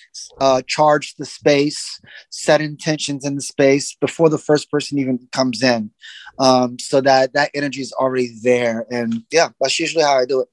uh, 0.41 0.61
charge 0.67 1.15
the 1.15 1.25
space, 1.25 1.99
set 2.29 2.61
intentions 2.61 3.25
in 3.25 3.35
the 3.35 3.41
space 3.41 3.95
before 3.99 4.29
the 4.29 4.37
first 4.37 4.69
person 4.69 4.99
even 4.99 5.19
comes 5.31 5.63
in. 5.63 5.91
Um, 6.39 6.77
so 6.79 7.01
that 7.01 7.33
that 7.33 7.51
energy 7.53 7.81
is 7.81 7.93
already 7.93 8.31
there. 8.41 8.85
And 8.89 9.23
yeah, 9.31 9.49
that's 9.59 9.79
usually 9.79 10.03
how 10.03 10.17
I 10.17 10.25
do 10.25 10.41
it. 10.41 10.47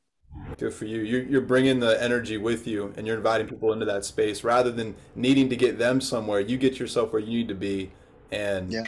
Good 0.59 0.73
for 0.73 0.87
you. 0.87 1.01
You're, 1.03 1.23
you're 1.23 1.41
bringing 1.41 1.81
the 1.81 2.03
energy 2.03 2.39
with 2.39 2.67
you 2.67 2.93
and 2.97 3.07
you're 3.07 3.17
inviting 3.17 3.47
people 3.47 3.73
into 3.73 3.85
that 3.87 4.05
space 4.05 4.43
rather 4.43 4.71
than 4.71 4.95
needing 5.15 5.49
to 5.51 5.57
get 5.57 5.79
them 5.79 6.01
somewhere. 6.01 6.41
You 6.41 6.57
get 6.57 6.79
yourself 6.79 7.13
where 7.13 7.21
you 7.21 7.39
need 7.39 7.49
to 7.49 7.55
be. 7.55 7.91
And 8.33 8.73
yeah. 8.73 8.85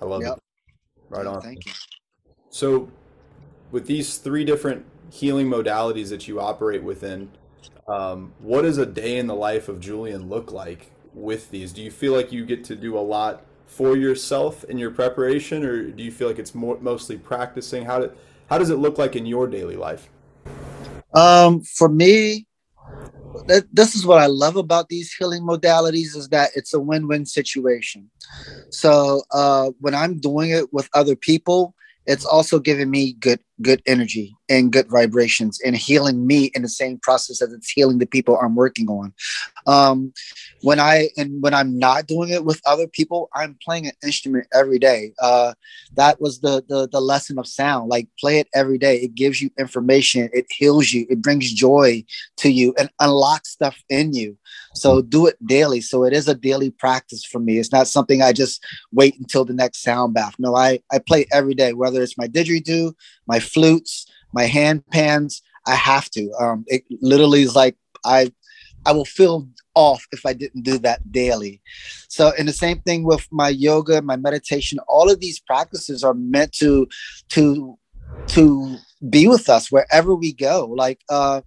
I 0.00 0.04
love 0.04 0.22
yep. 0.22 0.36
it. 0.36 0.42
Right 1.08 1.26
on. 1.26 1.40
Thank 1.40 1.66
you. 1.66 1.72
So, 2.50 2.90
with 3.70 3.86
these 3.86 4.16
three 4.16 4.44
different 4.44 4.84
healing 5.10 5.48
modalities 5.48 6.08
that 6.10 6.26
you 6.26 6.40
operate 6.40 6.82
within, 6.82 7.30
um, 7.88 8.32
what 8.38 8.62
does 8.62 8.78
a 8.78 8.86
day 8.86 9.18
in 9.18 9.26
the 9.26 9.34
life 9.34 9.68
of 9.68 9.80
Julian 9.80 10.28
look 10.28 10.52
like 10.52 10.90
with 11.14 11.50
these? 11.50 11.72
Do 11.72 11.82
you 11.82 11.90
feel 11.90 12.12
like 12.12 12.32
you 12.32 12.44
get 12.44 12.64
to 12.64 12.76
do 12.76 12.98
a 12.98 13.00
lot 13.00 13.44
for 13.66 13.96
yourself 13.96 14.64
in 14.64 14.78
your 14.78 14.90
preparation, 14.90 15.64
or 15.64 15.90
do 15.90 16.02
you 16.02 16.10
feel 16.10 16.28
like 16.28 16.38
it's 16.38 16.54
more 16.54 16.78
mostly 16.80 17.16
practicing? 17.16 17.84
How 17.84 18.00
do, 18.00 18.12
how 18.48 18.58
does 18.58 18.70
it 18.70 18.76
look 18.76 18.98
like 18.98 19.14
in 19.14 19.26
your 19.26 19.46
daily 19.46 19.76
life? 19.76 20.08
Um, 21.14 21.60
for 21.62 21.88
me, 21.88 22.46
this 23.72 23.94
is 23.94 24.06
what 24.06 24.18
I 24.18 24.26
love 24.26 24.56
about 24.56 24.88
these 24.88 25.12
healing 25.12 25.42
modalities 25.42 26.16
is 26.16 26.28
that 26.30 26.50
it's 26.54 26.74
a 26.74 26.80
win-win 26.80 27.26
situation. 27.26 28.10
So 28.70 29.22
uh, 29.32 29.70
when 29.80 29.94
I'm 29.94 30.18
doing 30.18 30.50
it 30.50 30.72
with 30.72 30.88
other 30.94 31.16
people, 31.16 31.74
it's 32.06 32.24
also 32.24 32.58
giving 32.58 32.90
me 32.90 33.14
good 33.14 33.40
good 33.62 33.82
energy 33.86 34.34
and 34.48 34.72
good 34.72 34.88
vibrations 34.88 35.60
and 35.64 35.76
healing 35.76 36.26
me 36.26 36.50
in 36.54 36.62
the 36.62 36.68
same 36.68 36.98
process 36.98 37.42
as 37.42 37.52
it's 37.52 37.70
healing 37.70 37.98
the 37.98 38.06
people 38.06 38.38
I'm 38.38 38.54
working 38.54 38.88
on. 38.88 39.12
Um, 39.66 40.12
when 40.62 40.78
I 40.78 41.08
and 41.16 41.42
when 41.42 41.54
I'm 41.54 41.78
not 41.78 42.06
doing 42.06 42.30
it 42.30 42.44
with 42.44 42.60
other 42.66 42.86
people, 42.86 43.30
I'm 43.34 43.58
playing 43.64 43.86
an 43.86 43.92
instrument 44.02 44.46
every 44.52 44.78
day. 44.78 45.12
Uh, 45.20 45.54
that 45.94 46.20
was 46.20 46.40
the, 46.40 46.64
the 46.68 46.88
the 46.88 47.00
lesson 47.00 47.38
of 47.38 47.46
sound. 47.46 47.88
Like 47.88 48.08
play 48.18 48.38
it 48.38 48.48
every 48.54 48.78
day. 48.78 48.96
It 48.96 49.14
gives 49.14 49.40
you 49.40 49.50
information. 49.58 50.28
It 50.32 50.46
heals 50.50 50.92
you. 50.92 51.06
It 51.08 51.22
brings 51.22 51.52
joy 51.52 52.04
to 52.38 52.50
you 52.50 52.74
and 52.78 52.90
unlocks 53.00 53.50
stuff 53.50 53.76
in 53.88 54.12
you. 54.12 54.36
So 54.74 55.02
do 55.02 55.26
it 55.26 55.36
daily. 55.46 55.80
So 55.80 56.04
it 56.04 56.12
is 56.12 56.28
a 56.28 56.34
daily 56.34 56.70
practice 56.70 57.24
for 57.24 57.38
me. 57.40 57.58
It's 57.58 57.72
not 57.72 57.88
something 57.88 58.22
I 58.22 58.32
just 58.32 58.64
wait 58.92 59.18
until 59.18 59.44
the 59.44 59.52
next 59.52 59.82
sound 59.82 60.14
bath. 60.14 60.34
No, 60.38 60.54
I 60.54 60.80
I 60.92 60.98
play 60.98 61.26
every 61.32 61.54
day, 61.54 61.72
whether 61.72 62.02
it's 62.02 62.16
my 62.16 62.28
didgeridoo, 62.28 62.92
my 63.26 63.40
flutes, 63.52 64.06
my 64.32 64.44
hand 64.44 64.84
pans. 64.90 65.42
I 65.66 65.74
have 65.74 66.10
to. 66.10 66.32
Um, 66.40 66.64
it 66.68 66.84
literally 67.00 67.42
is 67.42 67.54
like 67.54 67.76
I 68.04 68.32
I 68.86 68.92
will 68.92 69.04
feel 69.04 69.48
off 69.74 70.06
if 70.12 70.24
I 70.26 70.32
didn't 70.32 70.62
do 70.62 70.78
that 70.78 71.12
daily. 71.12 71.60
So, 72.08 72.32
and 72.38 72.48
the 72.48 72.52
same 72.52 72.80
thing 72.80 73.04
with 73.04 73.26
my 73.30 73.48
yoga, 73.48 74.02
my 74.02 74.16
meditation, 74.16 74.78
all 74.88 75.10
of 75.10 75.20
these 75.20 75.38
practices 75.38 76.02
are 76.02 76.14
meant 76.14 76.52
to 76.54 76.88
to 77.30 77.78
to 78.28 78.76
be 79.08 79.28
with 79.28 79.48
us 79.48 79.70
wherever 79.70 80.14
we 80.14 80.32
go. 80.32 80.66
Like 80.66 81.00
uh 81.08 81.40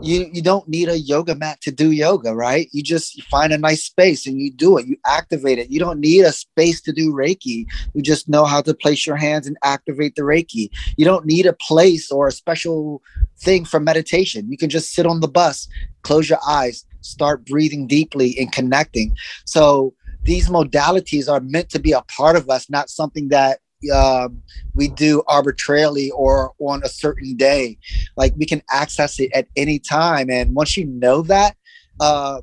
you 0.00 0.30
you 0.32 0.42
don't 0.42 0.68
need 0.68 0.88
a 0.88 0.98
yoga 0.98 1.34
mat 1.34 1.60
to 1.62 1.70
do 1.70 1.90
yoga, 1.90 2.34
right? 2.34 2.68
You 2.72 2.82
just 2.82 3.22
find 3.24 3.52
a 3.52 3.58
nice 3.58 3.84
space 3.84 4.26
and 4.26 4.40
you 4.40 4.52
do 4.52 4.78
it. 4.78 4.86
You 4.86 4.96
activate 5.06 5.58
it. 5.58 5.70
You 5.70 5.80
don't 5.80 6.00
need 6.00 6.24
a 6.24 6.32
space 6.32 6.80
to 6.82 6.92
do 6.92 7.12
Reiki. 7.12 7.66
You 7.94 8.02
just 8.02 8.28
know 8.28 8.44
how 8.44 8.62
to 8.62 8.74
place 8.74 9.06
your 9.06 9.16
hands 9.16 9.46
and 9.46 9.56
activate 9.64 10.14
the 10.14 10.22
Reiki. 10.22 10.70
You 10.96 11.04
don't 11.04 11.26
need 11.26 11.46
a 11.46 11.52
place 11.52 12.10
or 12.10 12.28
a 12.28 12.32
special 12.32 13.02
thing 13.40 13.64
for 13.64 13.80
meditation. 13.80 14.50
You 14.50 14.56
can 14.56 14.70
just 14.70 14.92
sit 14.92 15.06
on 15.06 15.20
the 15.20 15.28
bus, 15.28 15.68
close 16.02 16.28
your 16.28 16.40
eyes, 16.46 16.84
start 17.00 17.44
breathing 17.44 17.86
deeply 17.86 18.36
and 18.38 18.52
connecting. 18.52 19.16
So 19.46 19.94
these 20.22 20.48
modalities 20.48 21.28
are 21.28 21.40
meant 21.40 21.70
to 21.70 21.78
be 21.78 21.92
a 21.92 22.02
part 22.02 22.36
of 22.36 22.48
us, 22.48 22.70
not 22.70 22.90
something 22.90 23.28
that 23.28 23.60
uh, 23.92 24.28
we 24.74 24.88
do 24.88 25.22
arbitrarily 25.28 26.10
or 26.12 26.52
on 26.58 26.82
a 26.84 26.88
certain 26.88 27.36
day. 27.36 27.78
Like 28.16 28.34
we 28.36 28.46
can 28.46 28.62
access 28.70 29.20
it 29.20 29.30
at 29.32 29.46
any 29.56 29.78
time, 29.78 30.30
and 30.30 30.54
once 30.54 30.76
you 30.76 30.86
know 30.86 31.22
that, 31.22 31.56
uh, 32.00 32.40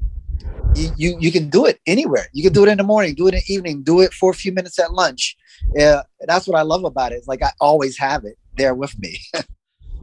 you, 0.76 0.90
you 0.98 1.18
you 1.20 1.32
can 1.32 1.50
do 1.50 1.66
it 1.66 1.80
anywhere. 1.86 2.28
You 2.34 2.44
can 2.44 2.54
do 2.54 2.64
it 2.64 2.70
in 2.70 2.78
the 2.78 2.84
morning, 2.84 3.16
do 3.16 3.28
it 3.28 3.34
in 3.34 3.42
the 3.46 3.54
evening, 3.54 3.84
do 3.84 4.02
it 4.02 4.14
for 4.14 4.32
a 4.32 4.34
few 4.34 4.52
minutes 4.52 4.80
at 4.80 4.94
lunch. 4.94 5.36
Yeah, 5.74 6.02
that's 6.22 6.48
what 6.48 6.58
I 6.58 6.64
love 6.64 6.84
about 6.84 7.12
it. 7.12 7.16
It's 7.16 7.28
like 7.28 7.44
I 7.44 7.52
always 7.60 7.98
have 7.98 8.26
it 8.26 8.38
there 8.58 8.76
with 8.76 8.98
me. 9.00 9.20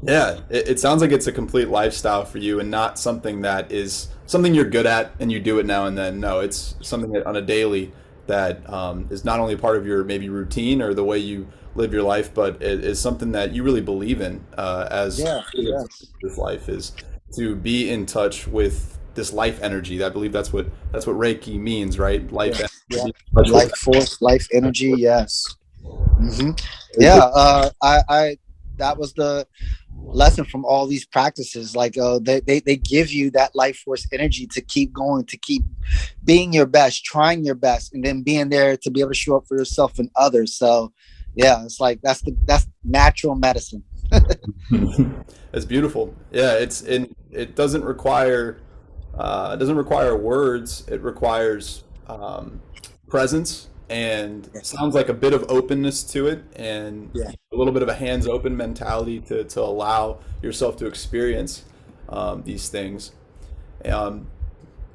yeah, 0.02 0.40
it, 0.50 0.70
it 0.70 0.80
sounds 0.80 1.02
like 1.02 1.12
it's 1.12 1.26
a 1.26 1.32
complete 1.32 1.68
lifestyle 1.68 2.24
for 2.24 2.38
you, 2.38 2.60
and 2.60 2.70
not 2.70 2.98
something 2.98 3.42
that 3.42 3.70
is 3.70 4.08
something 4.26 4.54
you're 4.54 4.64
good 4.64 4.86
at 4.86 5.12
and 5.20 5.30
you 5.30 5.40
do 5.40 5.58
it 5.58 5.66
now 5.66 5.86
and 5.86 5.96
then. 5.96 6.20
No, 6.20 6.40
it's 6.40 6.74
something 6.80 7.12
that 7.12 7.26
on 7.26 7.36
a 7.36 7.42
daily 7.42 7.92
that 8.26 8.68
um, 8.70 9.06
is 9.10 9.24
not 9.24 9.40
only 9.40 9.54
a 9.54 9.58
part 9.58 9.76
of 9.76 9.86
your 9.86 10.04
maybe 10.04 10.28
routine 10.28 10.80
or 10.80 10.94
the 10.94 11.04
way 11.04 11.18
you 11.18 11.48
live 11.74 11.92
your 11.92 12.02
life, 12.02 12.32
but 12.34 12.62
it 12.62 12.84
is 12.84 13.00
something 13.00 13.32
that 13.32 13.52
you 13.52 13.62
really 13.62 13.80
believe 13.80 14.20
in 14.20 14.44
uh, 14.56 14.88
as 14.90 15.20
yeah, 15.20 15.42
yes. 15.54 16.06
this 16.22 16.38
life 16.38 16.68
is 16.68 16.92
to 17.34 17.56
be 17.56 17.90
in 17.90 18.06
touch 18.06 18.46
with 18.46 18.98
this 19.14 19.32
life 19.32 19.60
energy. 19.62 20.02
I 20.02 20.08
believe 20.08 20.32
that's 20.32 20.52
what 20.52 20.66
that's 20.90 21.06
what 21.06 21.16
Reiki 21.16 21.58
means, 21.58 21.98
right? 21.98 22.30
Life, 22.32 22.60
yeah. 22.88 23.04
yeah. 23.06 23.42
life 23.50 23.76
force, 23.76 24.20
life 24.20 24.46
energy. 24.52 24.94
Yes. 24.96 25.44
Mm-hmm. 25.84 26.50
Yeah, 26.98 27.18
uh, 27.18 27.70
I, 27.82 28.02
I 28.08 28.38
that 28.76 28.96
was 28.96 29.12
the 29.14 29.46
lesson 30.04 30.44
from 30.44 30.64
all 30.64 30.86
these 30.86 31.04
practices 31.04 31.74
like 31.74 31.96
uh, 31.96 32.18
they, 32.20 32.40
they 32.40 32.60
they 32.60 32.76
give 32.76 33.10
you 33.10 33.30
that 33.30 33.54
life 33.54 33.76
force 33.78 34.06
energy 34.12 34.46
to 34.46 34.60
keep 34.60 34.92
going 34.92 35.24
to 35.24 35.36
keep 35.36 35.62
being 36.24 36.52
your 36.52 36.66
best 36.66 37.04
trying 37.04 37.44
your 37.44 37.54
best 37.54 37.94
and 37.94 38.04
then 38.04 38.22
being 38.22 38.48
there 38.48 38.76
to 38.76 38.90
be 38.90 39.00
able 39.00 39.10
to 39.10 39.16
show 39.16 39.36
up 39.36 39.46
for 39.46 39.56
yourself 39.56 39.98
and 39.98 40.10
others. 40.16 40.54
So 40.54 40.92
yeah 41.34 41.64
it's 41.64 41.80
like 41.80 42.00
that's 42.02 42.20
the 42.22 42.36
that's 42.44 42.66
natural 42.84 43.34
medicine. 43.34 43.84
It's 45.54 45.66
beautiful. 45.66 46.14
Yeah 46.30 46.54
it's 46.54 46.80
in 46.80 47.14
it 47.30 47.54
doesn't 47.54 47.84
require 47.84 48.58
uh, 49.14 49.52
it 49.54 49.58
doesn't 49.58 49.76
require 49.76 50.16
words. 50.16 50.84
It 50.88 51.02
requires 51.02 51.84
um, 52.06 52.60
presence 53.06 53.68
and 53.88 54.48
sounds 54.62 54.94
like 54.94 55.08
a 55.08 55.14
bit 55.14 55.34
of 55.34 55.44
openness 55.48 56.02
to 56.04 56.26
it 56.26 56.42
and 56.56 57.10
yeah. 57.12 57.30
a 57.52 57.56
little 57.56 57.72
bit 57.72 57.82
of 57.82 57.88
a 57.88 57.94
hands 57.94 58.26
open 58.26 58.56
mentality 58.56 59.20
to, 59.20 59.44
to 59.44 59.60
allow 59.60 60.18
yourself 60.40 60.76
to 60.78 60.86
experience 60.86 61.64
um, 62.08 62.42
these 62.44 62.68
things. 62.68 63.12
Um, 63.84 64.28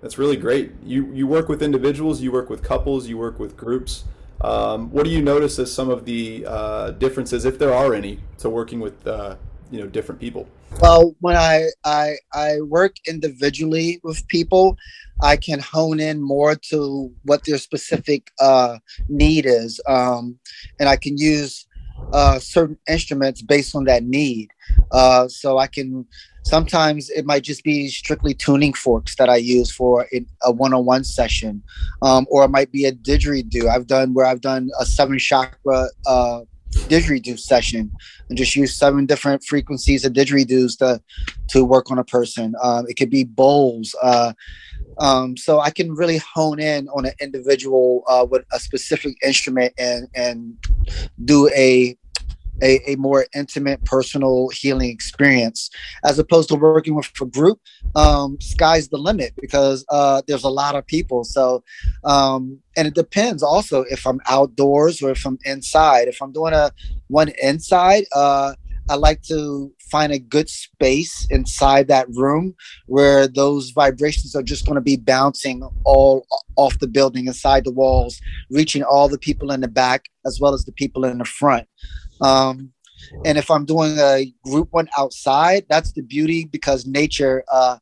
that's 0.01 0.17
really 0.17 0.37
great. 0.37 0.71
You 0.83 1.11
you 1.13 1.27
work 1.27 1.49
with 1.49 1.61
individuals 1.61 2.21
you 2.21 2.31
work 2.31 2.49
with 2.49 2.63
couples 2.63 3.07
you 3.07 3.17
work 3.17 3.39
with 3.39 3.57
groups. 3.57 4.03
Um, 4.41 4.91
what 4.91 5.03
do 5.03 5.09
you 5.09 5.21
notice 5.21 5.57
as 5.57 5.73
some 5.73 5.89
of 5.89 6.05
the 6.05 6.45
uh, 6.47 6.91
differences 6.91 7.43
if 7.45 7.57
there 7.57 7.73
are 7.73 7.93
any 7.93 8.19
to 8.37 8.49
working 8.49 8.79
with 8.79 9.05
uh, 9.07 9.35
you 9.71 9.79
know 9.79 9.87
different 9.87 10.21
people 10.21 10.47
well 10.79 11.15
when 11.19 11.35
i 11.35 11.67
i 11.85 12.15
i 12.33 12.61
work 12.61 12.95
individually 13.07 13.99
with 14.03 14.27
people 14.27 14.77
i 15.21 15.35
can 15.35 15.59
hone 15.59 15.99
in 15.99 16.21
more 16.21 16.55
to 16.55 17.11
what 17.23 17.43
their 17.45 17.57
specific 17.57 18.31
uh 18.39 18.77
need 19.09 19.45
is 19.45 19.79
um 19.87 20.37
and 20.79 20.89
i 20.89 20.95
can 20.95 21.17
use 21.17 21.65
uh 22.13 22.39
certain 22.39 22.77
instruments 22.87 23.41
based 23.41 23.75
on 23.75 23.83
that 23.85 24.03
need. 24.03 24.49
Uh 24.91 25.27
so 25.27 25.57
i 25.57 25.67
can 25.67 26.05
sometimes 26.43 27.09
it 27.09 27.25
might 27.25 27.43
just 27.43 27.63
be 27.63 27.87
strictly 27.89 28.33
tuning 28.33 28.73
forks 28.73 29.15
that 29.15 29.29
i 29.29 29.35
use 29.35 29.71
for 29.71 30.07
a 30.43 30.51
one-on-one 30.51 31.03
session 31.03 31.61
um 32.03 32.25
or 32.29 32.45
it 32.45 32.49
might 32.49 32.71
be 32.71 32.85
a 32.85 32.91
didgeridoo. 32.91 33.67
I've 33.67 33.87
done 33.87 34.13
where 34.13 34.25
i've 34.25 34.41
done 34.41 34.69
a 34.79 34.85
seven 34.85 35.17
chakra 35.19 35.87
uh 36.05 36.41
didgeridoo 36.85 37.39
session 37.39 37.91
and 38.29 38.37
just 38.37 38.55
use 38.55 38.77
seven 38.77 39.05
different 39.05 39.43
frequencies 39.43 40.05
of 40.05 40.13
didgeridoos 40.13 40.77
to 40.79 41.01
to 41.49 41.63
work 41.63 41.91
on 41.91 41.97
a 41.97 42.03
person. 42.03 42.53
Um, 42.61 42.85
it 42.87 42.95
could 42.95 43.09
be 43.09 43.23
bowls. 43.23 43.95
Uh, 44.01 44.33
um, 44.99 45.37
so 45.37 45.59
I 45.59 45.69
can 45.69 45.93
really 45.93 46.17
hone 46.17 46.59
in 46.59 46.87
on 46.89 47.05
an 47.05 47.13
individual 47.21 48.03
uh, 48.07 48.25
with 48.29 48.45
a 48.51 48.59
specific 48.59 49.15
instrument 49.23 49.73
and 49.77 50.07
and 50.15 50.57
do 51.23 51.49
a 51.55 51.97
a, 52.61 52.91
a 52.91 52.95
more 52.95 53.25
intimate, 53.35 53.83
personal 53.85 54.49
healing 54.49 54.89
experience, 54.89 55.69
as 56.03 56.19
opposed 56.19 56.49
to 56.49 56.55
working 56.55 56.95
with 56.95 57.09
a 57.21 57.25
group. 57.25 57.59
Um, 57.95 58.39
sky's 58.41 58.89
the 58.89 58.97
limit 58.97 59.33
because 59.39 59.85
uh, 59.89 60.21
there's 60.27 60.43
a 60.43 60.49
lot 60.49 60.75
of 60.75 60.85
people. 60.87 61.23
So, 61.23 61.63
um, 62.03 62.59
and 62.75 62.87
it 62.87 62.95
depends 62.95 63.43
also 63.43 63.83
if 63.89 64.05
I'm 64.05 64.19
outdoors 64.29 65.01
or 65.01 65.11
if 65.11 65.25
I'm 65.25 65.39
inside. 65.45 66.07
If 66.07 66.21
I'm 66.21 66.31
doing 66.31 66.53
a 66.53 66.71
one 67.07 67.31
inside, 67.41 68.05
uh, 68.13 68.53
I 68.89 68.95
like 68.95 69.21
to 69.23 69.73
find 69.91 70.11
a 70.11 70.19
good 70.19 70.49
space 70.49 71.27
inside 71.29 71.87
that 71.87 72.07
room 72.09 72.55
where 72.85 73.27
those 73.27 73.71
vibrations 73.71 74.35
are 74.35 74.43
just 74.43 74.65
going 74.65 74.75
to 74.75 74.81
be 74.81 74.97
bouncing 74.97 75.67
all 75.83 76.25
off 76.55 76.79
the 76.79 76.87
building, 76.87 77.27
inside 77.27 77.63
the 77.63 77.71
walls, 77.71 78.19
reaching 78.49 78.83
all 78.83 79.09
the 79.09 79.17
people 79.17 79.51
in 79.51 79.61
the 79.61 79.67
back 79.67 80.05
as 80.25 80.39
well 80.39 80.53
as 80.53 80.65
the 80.65 80.71
people 80.71 81.05
in 81.05 81.17
the 81.17 81.25
front. 81.25 81.67
Um, 82.21 82.71
and 83.25 83.37
if 83.37 83.51
I'm 83.51 83.65
doing 83.65 83.97
a 83.99 84.33
group 84.43 84.69
one 84.71 84.89
outside, 84.97 85.65
that's 85.69 85.91
the 85.91 86.01
beauty 86.01 86.45
because 86.45 86.87
nature 86.87 87.43
uh, 87.51 87.77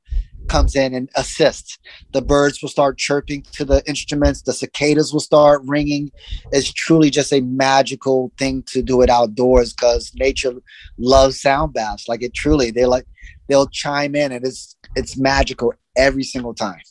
comes 0.55 0.75
in 0.75 0.93
and 0.93 1.09
assists. 1.15 1.77
The 2.13 2.21
birds 2.21 2.61
will 2.61 2.69
start 2.69 2.97
chirping 2.97 3.43
to 3.53 3.65
the 3.65 3.83
instruments, 3.87 4.41
the 4.41 4.53
cicadas 4.53 5.11
will 5.11 5.19
start 5.19 5.61
ringing. 5.65 6.11
It's 6.51 6.71
truly 6.71 7.09
just 7.09 7.33
a 7.33 7.41
magical 7.41 8.31
thing 8.37 8.63
to 8.67 8.81
do 8.81 9.01
it 9.01 9.09
outdoors 9.09 9.73
because 9.73 10.11
nature 10.15 10.53
loves 10.97 11.41
sound 11.41 11.73
baths. 11.73 12.07
Like 12.07 12.23
it 12.23 12.33
truly, 12.33 12.71
they 12.71 12.85
like 12.85 13.05
they'll 13.47 13.67
chime 13.67 14.15
in 14.15 14.31
and 14.31 14.45
it's 14.45 14.77
it's 14.95 15.17
magical 15.17 15.73
every 15.97 16.23
single 16.23 16.53
time. 16.53 16.81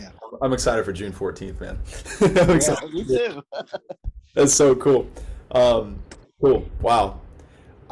Yeah. 0.00 0.10
I'm 0.40 0.52
excited 0.52 0.84
for 0.84 0.92
June 0.92 1.12
14th, 1.12 1.60
man. 1.60 1.78
yeah, 2.20 2.92
me 2.92 3.04
too. 3.04 3.42
That's 4.34 4.54
so 4.54 4.74
cool. 4.74 5.08
Um, 5.52 6.00
Cool. 6.42 6.68
Wow. 6.80 7.20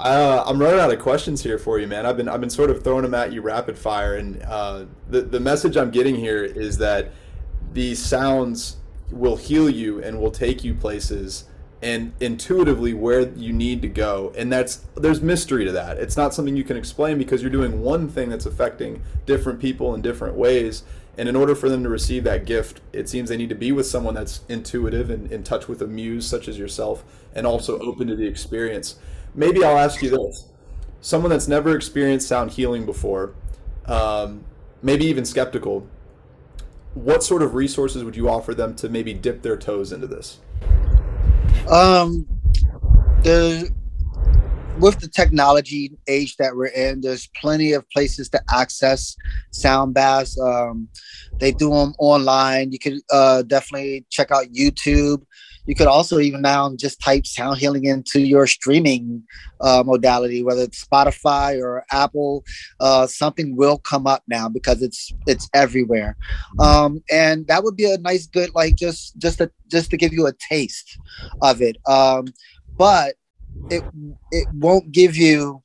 Uh, 0.01 0.43
I'm 0.47 0.59
running 0.59 0.81
out 0.81 0.91
of 0.91 0.99
questions 0.99 1.43
here 1.43 1.59
for 1.59 1.79
you, 1.79 1.87
man. 1.87 2.07
I've 2.07 2.17
been 2.17 2.27
I've 2.27 2.41
been 2.41 2.49
sort 2.49 2.71
of 2.71 2.83
throwing 2.83 3.03
them 3.03 3.13
at 3.13 3.35
you 3.35 3.43
rapid 3.43 3.77
fire, 3.77 4.15
and 4.15 4.43
uh, 4.45 4.87
the 5.11 5.21
the 5.21 5.39
message 5.39 5.77
I'm 5.77 5.91
getting 5.91 6.15
here 6.15 6.43
is 6.43 6.79
that 6.79 7.13
these 7.75 8.03
sounds 8.03 8.79
will 9.11 9.37
heal 9.37 9.69
you 9.69 10.03
and 10.03 10.19
will 10.19 10.31
take 10.31 10.65
you 10.65 10.73
places 10.73 11.45
and 11.83 12.15
intuitively 12.19 12.95
where 12.95 13.29
you 13.31 13.53
need 13.53 13.81
to 13.83 13.89
go 13.89 14.33
and 14.37 14.53
that's 14.53 14.85
there's 14.97 15.21
mystery 15.23 15.65
to 15.65 15.73
that 15.73 15.97
it's 15.97 16.17
not 16.17 16.33
something 16.35 16.55
you 16.55 16.63
can 16.63 16.77
explain 16.77 17.17
because 17.17 17.43
you're 17.43 17.51
doing 17.51 17.81
one 17.81 18.07
thing 18.07 18.29
that's 18.29 18.47
affecting 18.47 19.03
different 19.25 19.59
people 19.59 19.95
in 19.95 20.03
different 20.03 20.37
ways 20.37 20.85
and 21.19 21.29
in 21.29 21.35
order 21.35 21.55
for 21.55 21.69
them 21.69 21.83
to 21.83 21.89
receive 21.89 22.23
that 22.23 22.45
gift 22.45 22.81
it 22.93 23.09
seems 23.09 23.31
they 23.31 23.37
need 23.37 23.49
to 23.49 23.55
be 23.55 23.73
with 23.73 23.87
someone 23.87 24.15
that's 24.15 24.43
intuitive 24.49 25.11
and 25.11 25.33
in 25.33 25.43
touch 25.43 25.67
with 25.69 25.81
a 25.81 25.87
muse 25.87 26.27
such 26.27 26.47
as 26.47 26.59
yourself 26.59 27.03
and 27.35 27.47
also 27.47 27.79
open 27.81 28.07
to 28.09 28.17
the 28.17 28.27
experience. 28.27 28.97
Maybe 29.35 29.65
I'll 29.65 29.79
ask 29.79 30.03
you 30.03 30.11
this: 30.11 30.49
someone 31.01 31.31
that's 31.31 31.49
never 31.49 31.77
experienced 31.77 32.29
sound 32.29 32.51
healing 32.53 32.85
before, 32.85 33.35
um, 33.87 34.45
maybe 34.83 35.05
even 35.07 35.25
skeptical, 35.25 35.87
what 36.95 37.23
sort 37.23 37.43
of 37.43 37.55
resources 37.55 38.05
would 38.05 38.17
you 38.17 38.29
offer 38.29 38.55
them 38.55 38.75
to 38.77 38.89
maybe 38.89 39.15
dip 39.15 39.43
their 39.43 39.57
toes 39.57 39.93
into 39.93 40.07
this? 40.07 40.39
Um, 41.69 42.27
the 43.23 43.71
with 44.79 44.99
the 44.99 45.09
technology 45.09 45.93
age 46.09 46.37
that 46.39 46.57
we're 46.57 46.67
in, 46.67 47.03
there's 47.03 47.29
plenty 47.41 47.73
of 47.73 47.89
places 47.91 48.29
to 48.31 48.41
access 48.51 49.15
sound 49.51 49.95
baths. 49.95 50.41
Um, 50.41 50.89
they 51.39 51.53
do 51.53 51.71
them 51.71 51.95
online. 51.99 52.73
You 52.73 52.79
could 52.79 53.01
uh, 53.13 53.43
definitely 53.43 54.07
check 54.11 54.31
out 54.31 54.47
YouTube. 54.47 55.23
You 55.71 55.77
could 55.77 55.87
also 55.87 56.19
even 56.19 56.43
now 56.43 56.75
just 56.75 57.01
type 57.01 57.25
sound 57.25 57.59
healing 57.59 57.85
into 57.85 58.21
your 58.21 58.49
streaming 58.49 59.23
uh, 59.61 59.85
modality, 59.87 60.43
whether 60.43 60.63
it's 60.63 60.85
Spotify 60.85 61.63
or 61.63 61.85
Apple. 61.93 62.43
Uh, 62.81 63.07
something 63.07 63.55
will 63.55 63.79
come 63.79 64.05
up 64.05 64.25
now 64.27 64.49
because 64.49 64.83
it's 64.83 65.13
it's 65.29 65.49
everywhere, 65.55 66.17
um, 66.59 67.05
and 67.09 67.47
that 67.47 67.63
would 67.63 67.77
be 67.77 67.89
a 67.89 67.99
nice, 67.99 68.27
good 68.27 68.53
like 68.53 68.75
just 68.75 69.17
just 69.19 69.39
to 69.39 69.49
just 69.69 69.91
to 69.91 69.97
give 69.97 70.13
you 70.13 70.27
a 70.27 70.33
taste 70.51 70.99
of 71.41 71.63
it. 71.63 71.77
Um, 71.87 72.25
but 72.77 73.15
it 73.71 73.85
it 74.33 74.49
won't 74.55 74.91
give 74.91 75.17
you 75.17 75.63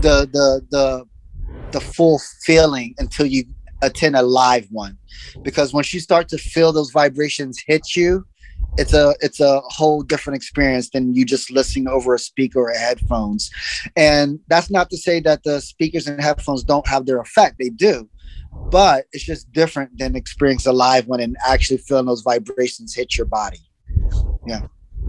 the 0.00 0.26
the 0.32 0.62
the 0.70 1.04
the 1.72 1.80
full 1.82 2.22
feeling 2.46 2.94
until 2.96 3.26
you 3.26 3.44
attend 3.82 4.16
a 4.16 4.22
live 4.22 4.66
one 4.70 4.96
because 5.42 5.74
once 5.74 5.92
you 5.92 6.00
start 6.00 6.26
to 6.26 6.38
feel 6.38 6.72
those 6.72 6.90
vibrations 6.90 7.62
hit 7.66 7.94
you 7.94 8.24
it's 8.76 8.92
a 8.92 9.14
it's 9.20 9.40
a 9.40 9.60
whole 9.64 10.02
different 10.02 10.36
experience 10.36 10.90
than 10.90 11.14
you 11.14 11.24
just 11.24 11.50
listening 11.50 11.88
over 11.88 12.14
a 12.14 12.18
speaker 12.18 12.60
or 12.60 12.72
headphones 12.72 13.50
and 13.96 14.40
that's 14.48 14.70
not 14.70 14.90
to 14.90 14.96
say 14.96 15.20
that 15.20 15.42
the 15.44 15.60
speakers 15.60 16.06
and 16.06 16.20
headphones 16.20 16.64
don't 16.64 16.86
have 16.86 17.06
their 17.06 17.20
effect 17.20 17.56
they 17.58 17.68
do 17.70 18.08
but 18.70 19.06
it's 19.12 19.24
just 19.24 19.50
different 19.52 19.90
than 19.98 20.16
experience 20.16 20.66
a 20.66 20.72
live 20.72 21.06
one 21.06 21.20
and 21.20 21.36
actually 21.46 21.78
feeling 21.78 22.06
those 22.06 22.22
vibrations 22.22 22.94
hit 22.94 23.16
your 23.16 23.26
body 23.26 23.60
yeah 24.46 24.60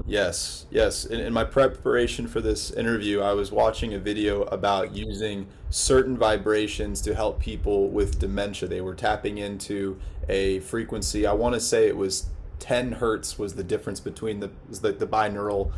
Yes, 0.05 0.65
yes. 0.69 1.05
In, 1.05 1.19
in, 1.19 1.33
my 1.33 1.43
preparation 1.43 2.27
for 2.27 2.41
this 2.41 2.69
interview, 2.71 3.21
I 3.21 3.33
was 3.33 3.51
watching 3.51 3.93
a 3.93 3.99
video 3.99 4.43
about 4.43 4.93
using 4.93 5.47
certain 5.69 6.17
vibrations 6.17 7.01
to 7.01 7.15
help 7.15 7.39
people 7.39 7.87
with 7.87 8.19
dementia. 8.19 8.67
They 8.67 8.81
were 8.81 8.93
tapping 8.93 9.37
into 9.37 9.99
a 10.27 10.59
frequency. 10.59 11.25
I 11.25 11.33
want 11.33 11.55
to 11.55 11.61
say 11.61 11.87
it 11.87 11.97
was 11.97 12.27
10 12.59 12.93
hertz 12.93 13.37
was 13.37 13.55
the 13.55 13.63
difference 13.63 13.99
between 13.99 14.39
the 14.39 14.51
the, 14.69 14.91
the 14.91 15.07
binaural 15.07 15.71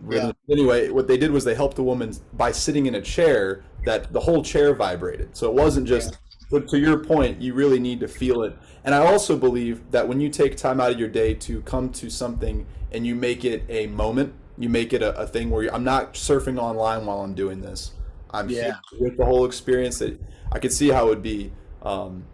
rhythm. 0.00 0.34
Yeah. 0.46 0.54
Anyway, 0.54 0.90
what 0.90 1.08
they 1.08 1.16
did 1.16 1.30
was 1.30 1.44
they 1.44 1.54
helped 1.54 1.76
the 1.76 1.82
woman 1.82 2.14
by 2.32 2.52
sitting 2.52 2.86
in 2.86 2.94
a 2.94 3.02
chair 3.02 3.64
that 3.84 4.12
the 4.12 4.20
whole 4.20 4.42
chair 4.42 4.74
vibrated. 4.74 5.36
So 5.36 5.48
it 5.48 5.54
wasn't 5.54 5.86
just. 5.86 6.18
Yeah. 6.50 6.60
to 6.60 6.78
your 6.78 6.98
point, 6.98 7.40
you 7.40 7.54
really 7.54 7.80
need 7.80 8.00
to 8.00 8.08
feel 8.08 8.42
it. 8.42 8.56
And 8.84 8.94
I 8.94 8.98
also 8.98 9.36
believe 9.36 9.90
that 9.90 10.06
when 10.06 10.20
you 10.20 10.28
take 10.28 10.56
time 10.56 10.80
out 10.80 10.92
of 10.92 10.98
your 10.98 11.08
day 11.08 11.34
to 11.34 11.62
come 11.62 11.90
to 11.92 12.10
something 12.10 12.66
and 12.94 13.06
you 13.06 13.14
make 13.14 13.44
it 13.44 13.64
a 13.68 13.88
moment. 13.88 14.32
You 14.56 14.68
make 14.68 14.92
it 14.92 15.02
a, 15.02 15.18
a 15.18 15.26
thing 15.26 15.50
where 15.50 15.72
I'm 15.74 15.84
not 15.84 16.14
surfing 16.14 16.58
online 16.58 17.04
while 17.04 17.20
I'm 17.20 17.34
doing 17.34 17.60
this. 17.60 17.92
I'm 18.30 18.48
yeah. 18.48 18.76
with 18.98 19.16
the 19.16 19.24
whole 19.24 19.44
experience 19.44 19.98
that 19.98 20.18
I 20.52 20.60
could 20.60 20.72
see 20.72 20.88
how 20.88 21.06
it 21.06 21.08
would 21.08 21.22
be 21.22 21.52
um, 21.82 22.24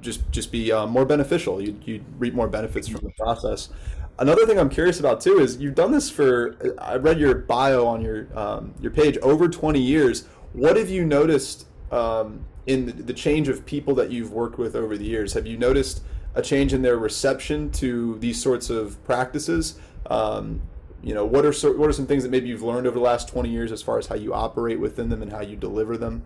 just 0.00 0.30
just 0.30 0.50
be 0.50 0.72
uh, 0.72 0.86
more 0.86 1.04
beneficial. 1.04 1.60
You 1.60 1.78
you 1.84 2.04
reap 2.18 2.34
more 2.34 2.48
benefits 2.48 2.88
from 2.88 3.00
the 3.02 3.10
process. 3.10 3.70
Another 4.18 4.46
thing 4.46 4.58
I'm 4.58 4.68
curious 4.68 5.00
about 5.00 5.20
too 5.20 5.40
is 5.40 5.56
you've 5.56 5.74
done 5.74 5.90
this 5.90 6.10
for. 6.10 6.56
I 6.78 6.96
read 6.96 7.18
your 7.18 7.34
bio 7.34 7.86
on 7.86 8.00
your 8.00 8.26
um, 8.38 8.74
your 8.80 8.92
page 8.92 9.18
over 9.18 9.48
20 9.48 9.80
years. 9.80 10.26
What 10.52 10.76
have 10.76 10.88
you 10.88 11.04
noticed 11.04 11.66
um, 11.90 12.44
in 12.66 13.06
the, 13.06 13.12
change 13.12 13.48
of 13.48 13.66
people 13.66 13.94
that 13.96 14.12
you've 14.12 14.32
worked 14.32 14.56
with 14.56 14.76
over 14.76 14.96
the 14.96 15.04
years? 15.04 15.32
Have 15.32 15.46
you 15.46 15.56
noticed 15.56 16.02
a 16.34 16.42
change 16.42 16.72
in 16.72 16.82
their 16.82 16.96
reception 16.96 17.70
to 17.72 18.18
these 18.20 18.40
sorts 18.40 18.70
of 18.70 19.02
practices? 19.04 19.78
Um, 20.06 20.62
you 21.02 21.12
know, 21.12 21.24
what 21.24 21.44
are 21.44 21.52
what 21.72 21.88
are 21.88 21.92
some 21.92 22.06
things 22.06 22.22
that 22.22 22.30
maybe 22.30 22.48
you've 22.48 22.62
learned 22.62 22.86
over 22.86 22.94
the 22.94 23.04
last 23.04 23.28
20 23.28 23.48
years 23.48 23.72
as 23.72 23.82
far 23.82 23.98
as 23.98 24.06
how 24.06 24.14
you 24.14 24.32
operate 24.32 24.80
within 24.80 25.08
them 25.08 25.22
and 25.22 25.32
how 25.32 25.40
you 25.40 25.56
deliver 25.56 25.98
them? 25.98 26.24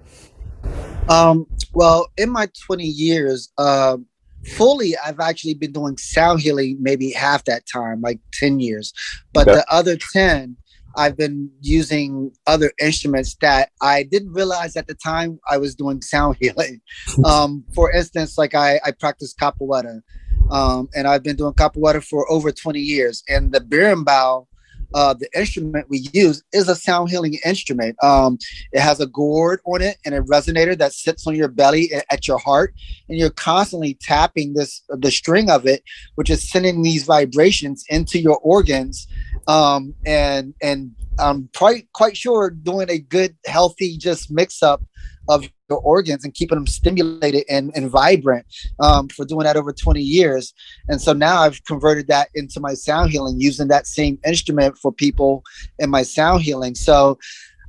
Um, 1.09 1.47
well, 1.73 2.09
in 2.17 2.31
my 2.31 2.49
20 2.67 2.85
years, 2.85 3.53
uh, 3.59 3.97
fully, 4.45 4.95
I've 4.99 5.21
actually 5.21 5.55
been 5.55 5.73
doing 5.73 5.97
sound 5.97 6.41
healing 6.41 6.79
maybe 6.81 7.11
half 7.11 7.45
that 7.45 7.65
time, 7.67 8.01
like 8.01 8.21
10 8.33 8.61
years. 8.61 8.93
But 9.33 9.49
okay. 9.49 9.57
the 9.57 9.73
other 9.73 9.97
10, 9.97 10.57
I've 10.97 11.17
been 11.17 11.51
using 11.61 12.33
other 12.47 12.73
instruments 12.81 13.37
that 13.41 13.71
I 13.81 14.03
didn't 14.03 14.33
realize 14.33 14.77
at 14.77 14.89
the 14.89 14.95
time 14.95 15.39
I 15.49 15.57
was 15.59 15.75
doing 15.75 16.03
sound 16.03 16.37
healing. 16.41 16.81
Um, 17.25 17.65
for 17.75 17.91
instance, 17.93 18.39
like 18.39 18.55
I, 18.55 18.81
I 18.85 18.91
practice 18.93 19.35
capoeira, 19.35 20.03
um, 20.51 20.89
and 20.95 21.07
I've 21.07 21.23
been 21.23 21.37
doing 21.37 21.55
capoeira 21.55 22.03
for 22.03 22.31
over 22.31 22.51
20 22.51 22.81
years. 22.81 23.23
And 23.29 23.53
the 23.53 23.61
berimbau, 23.61 24.47
uh, 24.95 25.15
the 25.15 25.29
instrument 25.39 25.87
we 25.89 26.09
use, 26.13 26.43
is 26.53 26.69
a 26.69 26.75
sound 26.75 27.11
healing 27.11 27.39
instrument. 27.45 27.97
Um, 28.03 28.39
it 28.73 28.81
has 28.81 29.01
a 29.01 29.07
gourd 29.07 29.61
on 29.65 29.83
it 29.83 29.99
and 30.05 30.15
a 30.15 30.21
resonator 30.23 30.77
that 30.79 30.93
sits 30.93 31.27
on 31.27 31.35
your 31.35 31.49
belly 31.49 31.91
at 32.11 32.27
your 32.27 32.39
heart, 32.39 32.75
and 33.09 33.19
you're 33.19 33.31
constantly 33.31 33.95
tapping 34.01 34.55
this 34.55 34.83
the 34.89 35.11
string 35.11 35.51
of 35.51 35.67
it, 35.67 35.83
which 36.17 36.31
is 36.31 36.49
sending 36.49 36.83
these 36.83 37.05
vibrations 37.05 37.85
into 37.89 38.19
your 38.19 38.39
organs 38.39 39.07
um, 39.49 39.95
and 40.07 40.55
and 40.63 40.93
I'm 41.19 41.49
quite 41.57 41.91
quite 41.93 42.17
sure 42.17 42.51
doing 42.51 42.89
a 42.91 42.99
good 42.99 43.35
healthy 43.47 43.97
just 43.97 44.31
mix 44.31 44.63
up 44.63 44.83
of 45.29 45.49
your 45.69 45.79
organs 45.81 46.25
and 46.25 46.35
keeping 46.35 46.57
them 46.57 46.67
stimulated 46.67 47.45
and, 47.49 47.71
and 47.75 47.91
vibrant 47.91 48.47
um, 48.81 49.09
for 49.09 49.25
doing 49.25 49.45
that 49.45 49.57
over 49.57 49.73
20 49.73 50.01
years. 50.01 50.55
And 50.89 51.01
so 51.01 51.13
now 51.13 51.43
I've 51.43 51.63
converted 51.65 52.07
that 52.09 52.29
into 52.35 52.61
my 52.61 52.75
sound 52.75 53.11
healing 53.11 53.41
using 53.41 53.69
that 53.69 53.87
same 53.87 54.19
instrument 54.27 54.79
for 54.79 54.93
people 54.93 55.43
in 55.79 55.91
my 55.91 56.03
sound 56.03 56.43
healing. 56.43 56.75
So 56.75 57.19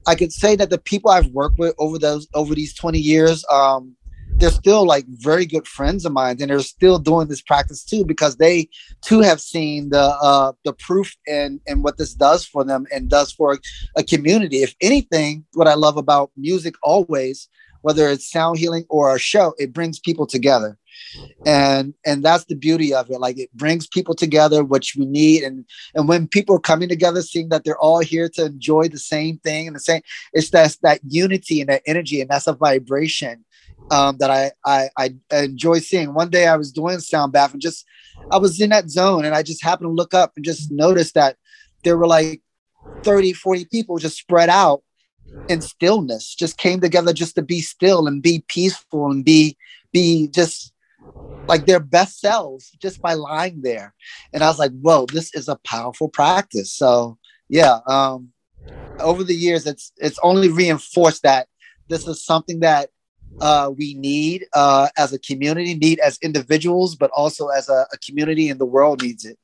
I 0.08 0.16
could 0.16 0.32
say 0.32 0.56
that 0.56 0.70
the 0.70 0.78
people 0.78 1.12
I've 1.12 1.28
worked 1.28 1.60
with 1.60 1.76
over 1.78 2.00
those 2.00 2.28
over 2.34 2.56
these 2.56 2.74
20 2.74 2.98
years, 3.00 3.46
um, 3.52 3.96
they're 4.40 4.50
still 4.50 4.86
like 4.86 5.06
very 5.08 5.46
good 5.46 5.68
friends 5.68 6.06
of 6.06 6.14
mine 6.14 6.38
and 6.40 6.50
they're 6.50 6.60
still 6.60 6.98
doing 6.98 7.28
this 7.28 7.42
practice 7.42 7.84
too 7.84 8.06
because 8.06 8.38
they 8.38 8.70
too 9.02 9.20
have 9.20 9.42
seen 9.42 9.90
the 9.90 10.00
uh 10.00 10.52
the 10.64 10.74
proof 10.74 11.16
and 11.28 11.60
and 11.68 11.84
what 11.84 11.98
this 11.98 12.14
does 12.14 12.46
for 12.46 12.64
them 12.64 12.86
and 12.94 13.10
does 13.10 13.32
for 13.32 13.60
a 13.98 14.04
community. 14.04 14.58
If 14.58 14.76
anything 14.82 15.46
what 15.54 15.68
i 15.68 15.74
love 15.74 15.98
about 15.98 16.32
music 16.38 16.76
always 16.84 17.50
whether 17.82 18.10
it's 18.10 18.30
sound 18.30 18.58
healing 18.58 18.86
or 18.90 19.16
a 19.16 19.20
show 19.20 19.54
it 19.58 19.74
brings 19.74 20.00
people 20.00 20.26
together. 20.26 20.78
And 21.46 21.94
and 22.06 22.24
that's 22.24 22.46
the 22.46 22.56
beauty 22.56 22.94
of 22.94 23.10
it. 23.10 23.20
Like 23.20 23.38
it 23.38 23.52
brings 23.54 23.88
people 23.88 24.16
together 24.16 24.64
which 24.64 24.96
we 24.98 25.06
need 25.06 25.44
and 25.44 25.66
and 25.96 26.08
when 26.08 26.28
people 26.28 26.56
are 26.56 26.60
coming 26.60 26.90
together 26.90 27.22
seeing 27.22 27.50
that 27.50 27.64
they're 27.64 27.78
all 27.80 28.00
here 28.00 28.30
to 28.30 28.46
enjoy 28.46 28.88
the 28.88 29.00
same 29.00 29.38
thing 29.40 29.68
and 29.68 29.76
the 29.76 29.82
same 29.82 30.02
it's 30.34 30.50
that 30.52 30.78
that 30.82 31.00
unity 31.08 31.62
and 31.62 31.70
that 31.70 31.82
energy 31.86 32.22
and 32.22 32.30
that's 32.30 32.48
a 32.48 32.54
vibration 32.54 33.44
um, 33.92 34.18
that 34.20 34.30
I, 34.30 34.52
I, 34.66 34.90
I 34.98 35.38
enjoy 35.44 35.80
seeing. 35.80 36.14
One 36.14 36.30
day 36.30 36.48
I 36.48 36.56
was 36.56 36.72
doing 36.72 37.00
sound 37.00 37.34
bath 37.34 37.54
and 37.54 37.62
just 37.62 37.86
I 38.32 38.38
was 38.38 38.60
in 38.62 38.70
that 38.70 38.90
zone 38.90 39.26
and 39.26 39.34
I 39.34 39.44
just 39.44 39.64
happened 39.64 39.90
to 39.90 39.94
look 39.94 40.14
up 40.14 40.34
and 40.36 40.46
just 40.46 40.72
noticed 40.72 41.16
that 41.16 41.38
there 41.84 41.98
were 41.98 42.08
like 42.08 42.42
30, 43.04 43.34
40 43.34 43.66
people 43.66 43.98
just 43.98 44.18
spread 44.18 44.50
out 44.50 44.84
in 45.48 45.62
stillness, 45.62 46.36
just 46.36 46.58
came 46.58 46.80
together 46.80 47.12
just 47.12 47.36
to 47.36 47.42
be 47.42 47.62
still 47.62 48.08
and 48.08 48.22
be 48.22 48.44
peaceful 48.48 49.10
and 49.10 49.26
be 49.26 49.58
be 49.92 50.28
just 50.28 50.72
like 51.48 51.66
their 51.66 51.80
best 51.80 52.20
selves 52.20 52.70
just 52.80 53.02
by 53.02 53.16
lying 53.16 53.62
there. 53.64 53.96
And 54.32 54.44
I 54.44 54.48
was 54.48 54.60
like, 54.60 54.72
whoa, 54.80 55.08
this 55.08 55.34
is 55.34 55.48
a 55.50 55.60
powerful 55.66 56.08
practice. 56.08 56.72
So 56.72 57.18
yeah, 57.50 57.80
um, 57.88 58.30
over 59.00 59.24
the 59.24 59.34
years 59.34 59.66
it's 59.66 59.92
it's 59.98 60.20
only 60.22 60.50
reinforced 60.50 61.24
that 61.24 61.48
this 61.90 62.08
is 62.08 62.24
something 62.24 62.60
that 62.60 62.92
uh, 63.42 63.72
we 63.76 63.94
need 63.94 64.46
uh, 64.54 64.88
as 64.98 65.14
a 65.14 65.20
community, 65.20 65.76
need 65.76 66.00
as 66.00 66.18
individuals, 66.22 66.96
but 66.96 67.10
also 67.12 67.48
as 67.48 67.70
a, 67.70 67.86
a, 67.94 67.98
community 68.00 68.50
and 68.50 68.60
the 68.60 68.66
world 68.66 69.02
needs 69.02 69.26
it. 69.26 69.38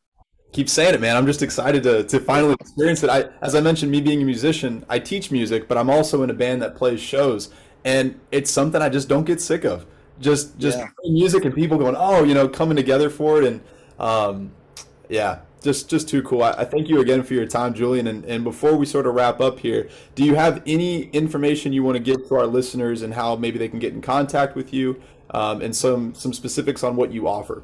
Keep 0.51 0.69
saying 0.69 0.95
it, 0.95 1.01
man. 1.01 1.15
I'm 1.15 1.25
just 1.25 1.41
excited 1.41 1.83
to, 1.83 2.03
to 2.03 2.19
finally 2.19 2.55
experience 2.59 3.03
it. 3.03 3.09
I, 3.09 3.25
as 3.41 3.55
I 3.55 3.61
mentioned, 3.61 3.91
me 3.91 4.01
being 4.01 4.21
a 4.21 4.25
musician, 4.25 4.85
I 4.89 4.99
teach 4.99 5.31
music, 5.31 5.67
but 5.67 5.77
I'm 5.77 5.89
also 5.89 6.23
in 6.23 6.29
a 6.29 6.33
band 6.33 6.61
that 6.61 6.75
plays 6.75 7.01
shows, 7.01 7.51
and 7.83 8.19
it's 8.31 8.51
something 8.51 8.81
I 8.81 8.89
just 8.89 9.09
don't 9.09 9.25
get 9.25 9.41
sick 9.41 9.65
of. 9.65 9.85
Just 10.19 10.57
just 10.57 10.77
yeah. 10.77 10.87
music 11.05 11.43
and 11.43 11.53
people 11.53 11.77
going, 11.77 11.95
oh, 11.97 12.23
you 12.23 12.33
know, 12.33 12.47
coming 12.47 12.77
together 12.77 13.09
for 13.09 13.41
it, 13.41 13.45
and 13.45 13.61
um, 13.99 14.51
yeah, 15.09 15.39
just 15.65 15.89
just 15.89 16.07
too 16.07 16.23
cool. 16.23 16.43
I, 16.43 16.51
I, 16.51 16.65
thank 16.65 16.87
you 16.87 17.01
again 17.01 17.23
for 17.23 17.33
your 17.33 17.45
time, 17.45 17.73
Julian. 17.73 18.07
And, 18.07 18.23
and 18.23 18.43
before 18.43 18.77
we 18.77 18.85
sort 18.85 19.05
of 19.07 19.15
wrap 19.15 19.41
up 19.41 19.59
here, 19.59 19.89
do 20.13 20.23
you 20.23 20.35
have 20.35 20.61
any 20.65 21.09
information 21.09 21.73
you 21.73 21.83
want 21.83 21.97
to 21.97 22.03
give 22.03 22.27
to 22.29 22.35
our 22.35 22.45
listeners 22.45 23.01
and 23.01 23.13
how 23.13 23.35
maybe 23.35 23.57
they 23.57 23.67
can 23.67 23.79
get 23.79 23.91
in 23.93 24.01
contact 24.01 24.55
with 24.55 24.73
you, 24.73 25.01
um, 25.31 25.61
and 25.61 25.75
some 25.75 26.15
some 26.15 26.31
specifics 26.31 26.83
on 26.83 26.95
what 26.95 27.11
you 27.11 27.27
offer? 27.27 27.63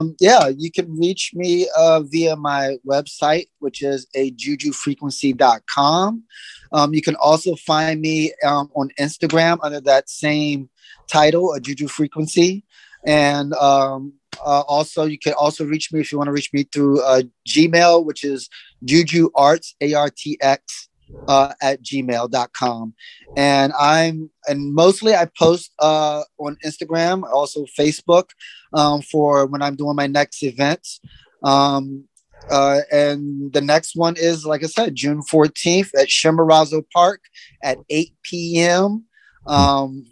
Um, 0.00 0.16
yeah, 0.18 0.48
you 0.48 0.70
can 0.70 0.94
reach 0.98 1.32
me 1.34 1.68
uh, 1.76 2.00
via 2.00 2.36
my 2.36 2.76
website, 2.86 3.48
which 3.60 3.82
is 3.82 4.06
a 4.14 4.32
jujufrequency.com. 4.32 6.24
Um, 6.72 6.94
you 6.94 7.02
can 7.02 7.16
also 7.16 7.54
find 7.56 8.00
me 8.00 8.32
um, 8.44 8.70
on 8.74 8.90
Instagram 8.98 9.58
under 9.62 9.80
that 9.82 10.10
same 10.10 10.68
title, 11.06 11.52
a 11.54 11.60
Juju 11.60 11.88
Frequency. 11.88 12.64
And 13.06 13.54
um, 13.54 14.14
uh, 14.44 14.62
also, 14.62 15.04
you 15.04 15.18
can 15.18 15.34
also 15.34 15.64
reach 15.64 15.92
me 15.92 16.00
if 16.00 16.12
you 16.12 16.18
want 16.18 16.28
to 16.28 16.32
reach 16.32 16.52
me 16.52 16.64
through 16.64 17.00
uh, 17.02 17.22
Gmail, 17.48 18.04
which 18.04 18.24
is 18.24 18.48
Juju 18.84 19.30
Arts 19.34 19.74
A 19.80 19.94
R 19.94 20.10
T 20.10 20.38
X 20.40 20.88
uh, 21.28 21.52
at 21.60 21.82
gmail.com. 21.82 22.94
And 23.36 23.72
I'm, 23.78 24.30
and 24.48 24.74
mostly 24.74 25.14
I 25.14 25.28
post 25.38 25.72
uh, 25.78 26.22
on 26.38 26.56
Instagram, 26.64 27.22
also 27.30 27.66
Facebook 27.78 28.30
um, 28.72 29.02
for 29.02 29.46
when 29.46 29.62
I'm 29.62 29.76
doing 29.76 29.96
my 29.96 30.06
next 30.06 30.42
events. 30.42 31.00
Um, 31.42 32.04
uh, 32.50 32.80
and 32.92 33.52
the 33.52 33.60
next 33.60 33.96
one 33.96 34.14
is, 34.16 34.46
like 34.46 34.62
I 34.62 34.68
said, 34.68 34.94
June 34.94 35.20
14th 35.20 35.90
at 35.98 36.08
Chimborazo 36.08 36.84
Park 36.92 37.22
at 37.62 37.78
8 37.90 38.14
p.m. 38.22 39.05
Um, 39.46 40.04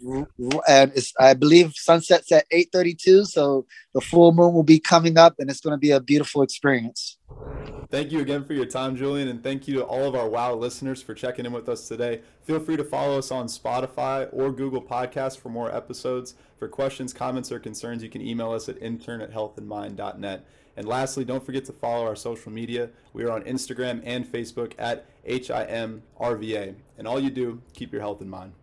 and 0.67 0.91
it's, 0.95 1.13
I 1.19 1.33
believe 1.33 1.73
sunsets 1.75 2.31
at 2.31 2.45
8:32, 2.51 3.25
so 3.27 3.65
the 3.93 4.01
full 4.01 4.31
moon 4.31 4.53
will 4.53 4.63
be 4.63 4.79
coming 4.79 5.17
up, 5.17 5.35
and 5.39 5.49
it's 5.49 5.59
going 5.59 5.73
to 5.73 5.79
be 5.79 5.91
a 5.91 5.99
beautiful 5.99 6.41
experience. 6.41 7.17
Thank 7.91 8.11
you 8.11 8.19
again 8.19 8.43
for 8.43 8.53
your 8.53 8.65
time, 8.65 8.95
Julian, 8.95 9.27
and 9.27 9.43
thank 9.43 9.67
you 9.67 9.75
to 9.75 9.83
all 9.83 10.07
of 10.07 10.15
our 10.15 10.27
WOW 10.27 10.55
listeners 10.55 11.03
for 11.03 11.13
checking 11.13 11.45
in 11.45 11.51
with 11.51 11.69
us 11.69 11.87
today. 11.87 12.21
Feel 12.43 12.59
free 12.59 12.77
to 12.77 12.83
follow 12.83 13.17
us 13.17 13.31
on 13.31 13.45
Spotify 13.47 14.27
or 14.31 14.51
Google 14.51 14.81
Podcasts 14.81 15.37
for 15.37 15.49
more 15.49 15.73
episodes. 15.73 16.33
For 16.57 16.67
questions, 16.67 17.13
comments, 17.13 17.51
or 17.51 17.59
concerns, 17.59 18.01
you 18.01 18.09
can 18.09 18.21
email 18.21 18.51
us 18.51 18.67
at 18.69 18.81
intern 18.81 19.21
at 19.21 19.31
healthandmind.net. 19.31 20.45
And 20.77 20.87
lastly, 20.87 21.23
don't 21.25 21.45
forget 21.45 21.65
to 21.65 21.73
follow 21.73 22.05
our 22.05 22.15
social 22.15 22.51
media. 22.51 22.89
We 23.13 23.23
are 23.23 23.31
on 23.31 23.43
Instagram 23.43 24.01
and 24.03 24.25
Facebook 24.25 24.73
at 24.77 25.05
HIMRVA. 25.25 26.75
And 26.97 27.07
all 27.07 27.19
you 27.19 27.29
do, 27.29 27.61
keep 27.73 27.93
your 27.93 28.01
health 28.01 28.21
in 28.21 28.29
mind. 28.29 28.53